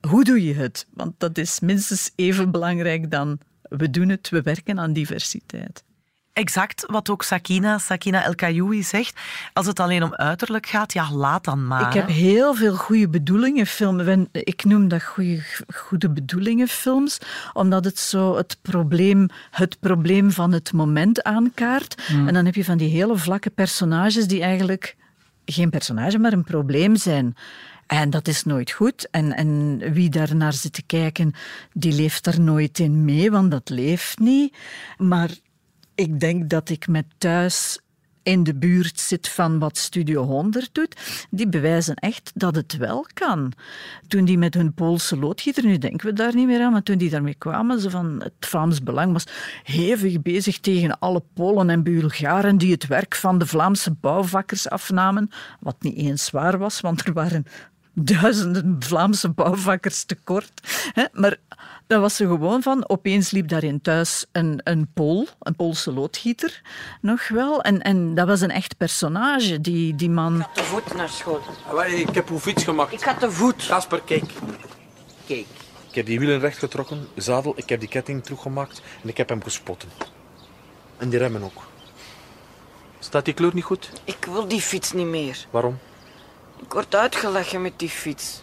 Hoe 0.00 0.24
doe 0.24 0.44
je 0.44 0.54
het? 0.54 0.86
Want 0.94 1.14
dat 1.18 1.38
is 1.38 1.60
minstens 1.60 2.10
even 2.14 2.50
belangrijk 2.50 3.10
dan 3.10 3.38
we 3.68 3.90
doen 3.90 4.08
het, 4.08 4.28
we 4.28 4.42
werken 4.42 4.78
aan 4.78 4.92
diversiteit. 4.92 5.84
Exact 6.36 6.84
wat 6.86 7.10
ook 7.10 7.22
Sakina, 7.22 7.78
Sakina 7.78 8.24
El 8.24 8.34
Kayoui 8.34 8.82
zegt. 8.82 9.20
Als 9.52 9.66
het 9.66 9.80
alleen 9.80 10.02
om 10.02 10.14
uiterlijk 10.14 10.66
gaat, 10.66 10.92
ja, 10.92 11.12
laat 11.12 11.44
dan 11.44 11.66
maar. 11.66 11.86
Ik 11.86 11.92
heb 11.92 12.08
heel 12.08 12.54
veel 12.54 12.74
goede 12.74 13.08
bedoelingen 13.08 13.66
films. 13.66 14.26
Ik 14.32 14.64
noem 14.64 14.88
dat 14.88 15.02
goede, 15.02 15.42
goede 15.74 16.10
bedoelingen 16.10 16.68
films, 16.68 17.18
omdat 17.52 17.84
het 17.84 17.98
zo 17.98 18.36
het 18.36 18.58
probleem, 18.62 19.28
het 19.50 19.80
probleem 19.80 20.30
van 20.30 20.52
het 20.52 20.72
moment 20.72 21.22
aankaart. 21.22 22.02
Hmm. 22.06 22.28
En 22.28 22.34
dan 22.34 22.44
heb 22.44 22.54
je 22.54 22.64
van 22.64 22.78
die 22.78 22.90
hele 22.90 23.16
vlakke 23.16 23.50
personages 23.50 24.26
die 24.26 24.42
eigenlijk 24.42 24.96
geen 25.44 25.70
personage, 25.70 26.18
maar 26.18 26.32
een 26.32 26.44
probleem 26.44 26.96
zijn. 26.96 27.36
En 27.86 28.10
dat 28.10 28.28
is 28.28 28.44
nooit 28.44 28.70
goed. 28.70 29.08
En, 29.10 29.32
en 29.32 29.78
wie 29.92 30.08
daar 30.08 30.36
naar 30.36 30.52
zit 30.52 30.72
te 30.72 30.82
kijken, 30.82 31.34
die 31.72 31.92
leeft 31.92 32.26
er 32.26 32.40
nooit 32.40 32.78
in 32.78 33.04
mee, 33.04 33.30
want 33.30 33.50
dat 33.50 33.68
leeft 33.68 34.18
niet. 34.18 34.56
Maar 34.98 35.30
ik 35.96 36.20
denk 36.20 36.50
dat 36.50 36.68
ik 36.68 36.88
met 36.88 37.06
thuis 37.18 37.80
in 38.22 38.42
de 38.42 38.54
buurt 38.54 39.00
zit 39.00 39.28
van 39.28 39.58
wat 39.58 39.78
Studio 39.78 40.22
100 40.22 40.68
doet, 40.72 41.26
die 41.30 41.48
bewijzen 41.48 41.94
echt 41.94 42.32
dat 42.34 42.54
het 42.54 42.76
wel 42.76 43.06
kan. 43.14 43.52
Toen 44.08 44.24
die 44.24 44.38
met 44.38 44.54
hun 44.54 44.74
Poolse 44.74 45.16
loodgieter, 45.16 45.64
nu 45.64 45.78
denken 45.78 46.06
we 46.06 46.12
daar 46.12 46.34
niet 46.34 46.46
meer 46.46 46.62
aan, 46.62 46.72
maar 46.72 46.82
toen 46.82 46.98
die 46.98 47.10
daarmee 47.10 47.34
kwamen, 47.34 47.80
ze 47.80 47.90
van 47.90 48.20
het 48.22 48.32
Vlaams 48.40 48.82
Belang 48.82 49.12
was 49.12 49.26
hevig 49.62 50.22
bezig 50.22 50.60
tegen 50.60 50.98
alle 50.98 51.22
Polen 51.34 51.70
en 51.70 51.82
Bulgaren 51.82 52.58
die 52.58 52.72
het 52.72 52.86
werk 52.86 53.14
van 53.14 53.38
de 53.38 53.46
Vlaamse 53.46 53.92
bouwvakkers 54.00 54.68
afnamen, 54.68 55.30
wat 55.60 55.76
niet 55.78 55.96
eens 55.96 56.30
waar 56.30 56.58
was, 56.58 56.80
want 56.80 57.06
er 57.06 57.12
waren 57.12 57.46
duizenden 57.92 58.76
Vlaamse 58.78 59.28
bouwvakkers 59.28 60.04
tekort. 60.04 60.60
Maar 61.12 61.36
dat 61.86 62.00
was 62.00 62.16
ze 62.16 62.26
gewoon 62.26 62.62
van. 62.62 62.88
Opeens 62.88 63.30
liep 63.30 63.48
daarin 63.48 63.80
thuis 63.80 64.26
een, 64.32 64.60
een 64.64 64.88
Pool, 64.94 65.26
een 65.40 65.56
Poolse 65.56 65.92
loodgieter, 65.92 66.62
nog 67.00 67.28
wel. 67.28 67.62
En, 67.62 67.82
en 67.82 68.14
dat 68.14 68.26
was 68.26 68.40
een 68.40 68.50
echt 68.50 68.76
personage, 68.76 69.60
die, 69.60 69.94
die 69.94 70.10
man. 70.10 70.38
Ik 70.38 70.42
had 70.42 70.54
de 70.54 70.62
voet 70.62 70.94
naar 70.94 71.08
school. 71.08 71.40
Ik 71.86 72.14
heb 72.14 72.30
uw 72.30 72.38
fiets 72.38 72.64
gemaakt. 72.64 72.92
Ik 72.92 73.00
had 73.00 73.20
de 73.20 73.30
voet. 73.30 73.66
Kasper, 73.66 74.00
kijk. 74.04 74.32
Kijk. 75.26 75.46
Ik 75.88 75.94
heb 75.94 76.06
die 76.06 76.18
wielen 76.18 76.40
recht 76.40 76.58
getrokken, 76.58 77.08
zadel, 77.14 77.52
ik 77.56 77.68
heb 77.68 77.80
die 77.80 77.88
ketting 77.88 78.24
teruggemaakt 78.24 78.82
en 79.02 79.08
ik 79.08 79.16
heb 79.16 79.28
hem 79.28 79.42
gespotten. 79.42 79.88
En 80.96 81.08
die 81.08 81.18
remmen 81.18 81.42
ook. 81.42 81.62
Staat 82.98 83.24
die 83.24 83.34
kleur 83.34 83.54
niet 83.54 83.64
goed? 83.64 83.90
Ik 84.04 84.24
wil 84.24 84.48
die 84.48 84.60
fiets 84.60 84.92
niet 84.92 85.06
meer. 85.06 85.46
Waarom? 85.50 85.78
Ik 86.62 86.72
word 86.72 86.94
uitgelachen 86.94 87.62
met 87.62 87.78
die 87.78 87.88
fiets. 87.88 88.42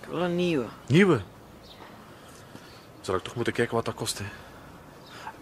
Ik 0.00 0.08
wil 0.08 0.20
een 0.20 0.36
nieuwe. 0.36 0.64
Nieuwe? 0.86 1.20
Zal 3.04 3.14
ik 3.14 3.22
toch 3.22 3.34
moeten 3.34 3.52
kijken 3.52 3.74
wat 3.74 3.84
dat 3.84 3.94
kost, 3.94 4.18
hè? 4.18 4.24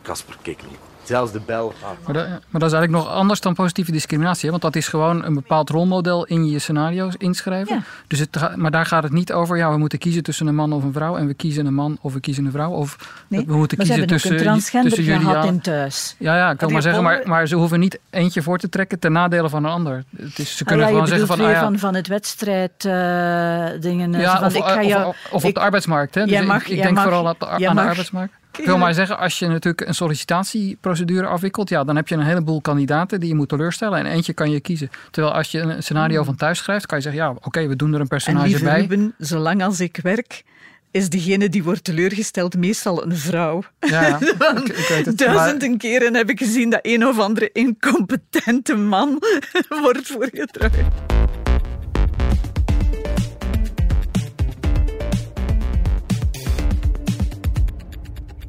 Kasper, 0.02 0.36
kijk 0.42 0.62
nu. 0.62 0.76
Zelfs 1.02 1.32
de 1.32 1.40
bel. 1.46 1.72
Ah. 1.82 1.88
Maar, 2.04 2.14
dat, 2.14 2.26
maar 2.28 2.60
dat 2.60 2.62
is 2.70 2.72
eigenlijk 2.76 3.04
nog 3.04 3.08
anders 3.14 3.40
dan 3.40 3.54
positieve 3.54 3.92
discriminatie. 3.92 4.44
Hè? 4.44 4.50
Want 4.50 4.62
dat 4.62 4.76
is 4.76 4.88
gewoon 4.88 5.24
een 5.24 5.34
bepaald 5.34 5.70
rolmodel 5.70 6.24
in 6.26 6.46
je 6.46 6.58
scenario's 6.58 7.14
inschrijven. 7.18 7.74
Ja. 7.74 7.82
Dus 8.06 8.18
het, 8.18 8.56
maar 8.56 8.70
daar 8.70 8.86
gaat 8.86 9.02
het 9.02 9.12
niet 9.12 9.32
over, 9.32 9.56
ja, 9.56 9.70
we 9.70 9.78
moeten 9.78 9.98
kiezen 9.98 10.22
tussen 10.22 10.46
een 10.46 10.54
man 10.54 10.72
of 10.72 10.82
een 10.82 10.92
vrouw. 10.92 11.16
En 11.16 11.26
we 11.26 11.34
kiezen 11.34 11.66
een 11.66 11.74
man 11.74 11.98
of 12.00 12.12
we 12.12 12.20
kiezen 12.20 12.44
een 12.44 12.50
vrouw. 12.50 12.70
Of 12.70 12.96
Nee, 13.28 13.44
we 13.46 13.56
moeten 13.56 13.78
kiezen 13.78 14.06
tussen, 14.06 14.32
een 14.32 14.38
transgender 14.38 14.92
tussen 14.92 15.12
jullie. 15.12 15.26
gehad 15.28 15.44
ja. 15.44 15.50
in 15.50 15.60
thuis. 15.60 16.14
Ja, 16.18 16.36
ja, 16.36 16.50
ik 16.50 16.58
kan 16.58 16.72
maar 16.72 16.82
zeggen, 16.82 17.02
maar, 17.02 17.20
maar 17.24 17.46
ze 17.46 17.56
hoeven 17.56 17.80
niet 17.80 17.98
eentje 18.10 18.42
voor 18.42 18.58
te 18.58 18.68
trekken 18.68 18.98
ten 18.98 19.12
nadele 19.12 19.48
van 19.48 19.64
een 19.64 19.70
ander. 19.70 20.04
Het 20.16 20.38
is, 20.38 20.56
ze 20.56 20.62
Ah 20.62 20.68
kunnen 20.68 20.86
ja, 20.86 20.92
je 20.92 20.98
gewoon 20.98 21.08
zeggen 21.18 21.26
van, 21.36 21.40
ah, 21.46 21.50
ja, 21.52 21.60
van, 21.60 21.78
van 21.78 21.94
het 21.94 22.06
wedstrijd 22.08 22.84
eh, 22.84 23.80
dingen. 23.80 24.14
eh, 24.14 24.20
ja, 24.20 24.36
van, 24.38 24.46
of, 24.46 24.54
ik 24.54 24.64
ga 24.64 24.80
of- 24.80 24.86
jou- 24.86 25.06
of, 25.06 25.16
of 25.30 25.42
op 25.42 25.48
ik- 25.48 25.54
de 25.54 25.60
arbeidsmarkt. 25.60 26.14
Hè? 26.14 26.22
Dus 26.22 26.30
Jij 26.30 26.40
ik- 26.42 26.46
mag- 26.48 26.62
ik, 26.62 26.68
jij 26.68 26.82
denk 26.82 26.94
mag- 26.94 27.02
vooral 27.02 27.22
de, 27.22 27.46
aan 27.46 27.60
mag- 27.62 27.74
de 27.74 27.80
arbeidsmarkt. 27.90 28.32
Ik 28.58 28.64
wil 28.64 28.78
maar 28.78 28.94
zeggen, 28.94 29.18
als 29.18 29.38
je 29.38 29.46
natuurlijk 29.46 29.86
een 29.86 29.94
sollicitatieprocedure 29.94 31.26
afwikkelt, 31.26 31.68
ja, 31.68 31.84
dan 31.84 31.96
heb 31.96 32.08
je 32.08 32.14
een 32.14 32.20
heleboel 32.24 32.60
kandidaten 32.60 33.20
die 33.20 33.28
je 33.28 33.34
moet 33.34 33.48
teleurstellen 33.48 33.98
en 33.98 34.06
eentje 34.06 34.32
kan 34.32 34.50
je 34.50 34.60
kiezen. 34.60 34.90
Terwijl 35.10 35.34
als 35.34 35.50
je 35.50 35.58
een 35.60 35.82
scenario 35.82 36.22
van 36.22 36.36
thuis 36.36 36.58
schrijft, 36.58 36.86
kan 36.86 36.98
je 36.98 37.04
zeggen, 37.04 37.22
ja, 37.22 37.34
oké, 37.40 37.66
we 37.66 37.76
doen 37.76 37.88
er 37.88 37.94
een 37.94 38.00
En 38.00 38.06
personage 38.08 38.46
lieve 38.46 38.64
bij. 38.64 38.80
Ruben, 38.80 39.14
zolang 39.18 39.62
als 39.64 39.80
ik 39.80 39.98
werk, 40.02 40.42
is 40.90 41.08
degene 41.08 41.48
die 41.48 41.62
wordt 41.64 41.84
teleurgesteld 41.84 42.56
meestal 42.56 43.04
een 43.04 43.16
vrouw. 43.16 43.62
Ja. 43.80 44.18
Ik- 44.20 44.68
ik 44.68 44.86
weet 44.88 45.06
het. 45.06 45.18
Duizenden 45.18 45.78
keren 45.78 46.14
heb 46.14 46.30
ik 46.30 46.38
gezien 46.38 46.70
dat 46.70 46.80
een 46.82 47.06
of 47.06 47.18
andere 47.18 47.50
incompetente 47.52 48.74
man 48.76 49.22
wordt 49.82 50.06
voorgedragen. 50.06 50.86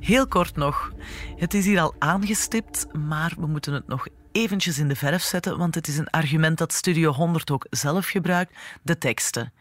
Heel 0.03 0.27
kort 0.27 0.55
nog. 0.55 0.91
Het 1.37 1.53
is 1.53 1.65
hier 1.65 1.79
al 1.79 1.95
aangestipt, 1.99 2.85
maar 2.93 3.33
we 3.39 3.47
moeten 3.47 3.73
het 3.73 3.87
nog 3.87 4.07
eventjes 4.31 4.79
in 4.79 4.87
de 4.87 4.95
verf 4.95 5.21
zetten, 5.21 5.57
want 5.57 5.75
het 5.75 5.87
is 5.87 5.97
een 5.97 6.09
argument 6.09 6.57
dat 6.57 6.73
Studio 6.73 7.11
100 7.11 7.51
ook 7.51 7.67
zelf 7.69 8.07
gebruikt, 8.07 8.57
de 8.81 8.97
teksten. 8.97 9.53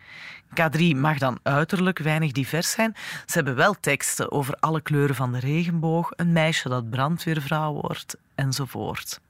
K3 0.61 0.97
mag 0.97 1.19
dan 1.19 1.39
uiterlijk 1.43 1.99
weinig 1.99 2.33
divers 2.33 2.71
zijn. 2.71 2.95
Ze 3.27 3.35
hebben 3.35 3.55
wel 3.55 3.75
teksten 3.81 4.33
over 4.33 4.55
alle 4.55 4.81
kleuren 4.81 5.15
van 5.15 5.33
de 5.33 5.39
regenboog, 5.39 6.11
een 6.17 6.33
meisje 6.33 6.69
dat 6.69 6.91
brandweervrouw 6.91 7.73
wordt, 7.73 8.17
enzovoort. 8.35 9.21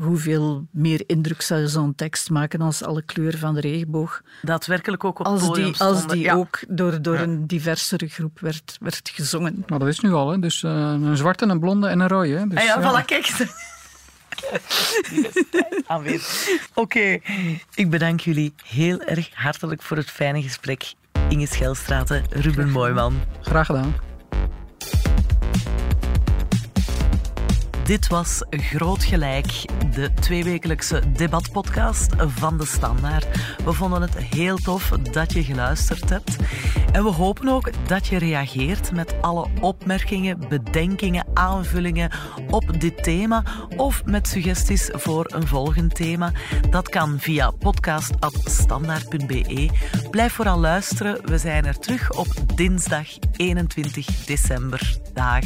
Hoeveel 0.00 0.66
meer 0.70 1.02
indruk 1.06 1.42
zou 1.42 1.66
zo'n 1.66 1.94
tekst 1.94 2.30
maken 2.30 2.60
als 2.60 2.82
alle 2.82 3.02
kleuren 3.02 3.38
van 3.38 3.54
de 3.54 3.60
regenboog? 3.60 4.22
Daadwerkelijk 4.42 5.04
ook 5.04 5.18
op 5.18 5.26
als 5.26 5.46
podium 5.46 5.72
die, 5.72 5.80
als 5.80 6.06
die 6.06 6.20
ja. 6.20 6.34
ook 6.34 6.58
door, 6.68 7.02
door 7.02 7.14
Ja. 7.14 7.22
een 7.22 7.46
diversere 7.46 8.06
groep 8.08 8.40
werd, 8.40 8.76
werd 8.80 9.10
gezongen. 9.14 9.64
Maar 9.66 9.78
dat 9.78 9.88
is 9.88 10.00
nu 10.00 10.12
al, 10.12 10.30
hè. 10.30 10.38
Dus 10.38 10.62
eh, 10.62 10.70
een 10.70 11.16
zwarte, 11.16 11.46
een 11.46 11.60
blonde 11.60 11.88
en 11.88 12.00
een 12.00 12.08
rode. 12.08 12.28
Hè. 12.34 12.46
Dus, 12.46 12.58
ah 12.58 12.64
ja, 12.64 12.80
ja. 12.80 13.02
voilà, 13.02 13.04
kijk. 13.04 13.26
Oké, 16.74 17.18
ik 17.74 17.90
bedank 17.90 18.20
jullie 18.20 18.54
heel 18.64 19.00
erg 19.00 19.30
hartelijk 19.34 19.82
voor 19.82 19.96
het 19.96 20.10
fijne 20.10 20.42
gesprek. 20.42 20.92
Inge 21.28 21.46
Schelstraten, 21.46 22.24
Ruben 22.30 22.70
Mooiman. 22.70 23.14
Graag 23.40 23.66
gedaan. 23.66 23.94
Dit 27.90 28.08
was 28.08 28.42
Groot 28.50 29.04
Gelijk, 29.04 29.64
de 29.94 30.14
tweewekelijkse 30.14 31.02
debatpodcast 31.12 32.14
van 32.18 32.58
de 32.58 32.66
Standaard. 32.66 33.26
We 33.64 33.72
vonden 33.72 34.02
het 34.02 34.16
heel 34.16 34.56
tof 34.56 34.88
dat 34.88 35.32
je 35.32 35.44
geluisterd 35.44 36.10
hebt. 36.10 36.36
En 36.92 37.04
we 37.04 37.10
hopen 37.10 37.48
ook 37.48 37.88
dat 37.88 38.06
je 38.06 38.18
reageert 38.18 38.92
met 38.92 39.14
alle 39.20 39.46
opmerkingen, 39.60 40.38
bedenkingen, 40.48 41.26
aanvullingen 41.34 42.10
op 42.50 42.80
dit 42.80 43.02
thema 43.02 43.44
of 43.76 44.04
met 44.04 44.28
suggesties 44.28 44.88
voor 44.92 45.30
een 45.34 45.46
volgend 45.46 45.94
thema. 45.94 46.32
Dat 46.70 46.88
kan 46.88 47.18
via 47.18 47.50
podcast.standaard.be. 47.50 49.68
Blijf 50.10 50.32
vooral 50.32 50.58
luisteren. 50.58 51.26
We 51.26 51.38
zijn 51.38 51.66
er 51.66 51.78
terug 51.78 52.12
op 52.12 52.28
dinsdag 52.54 53.06
21 53.36 54.24
december. 54.24 54.98
Dag. 55.14 55.44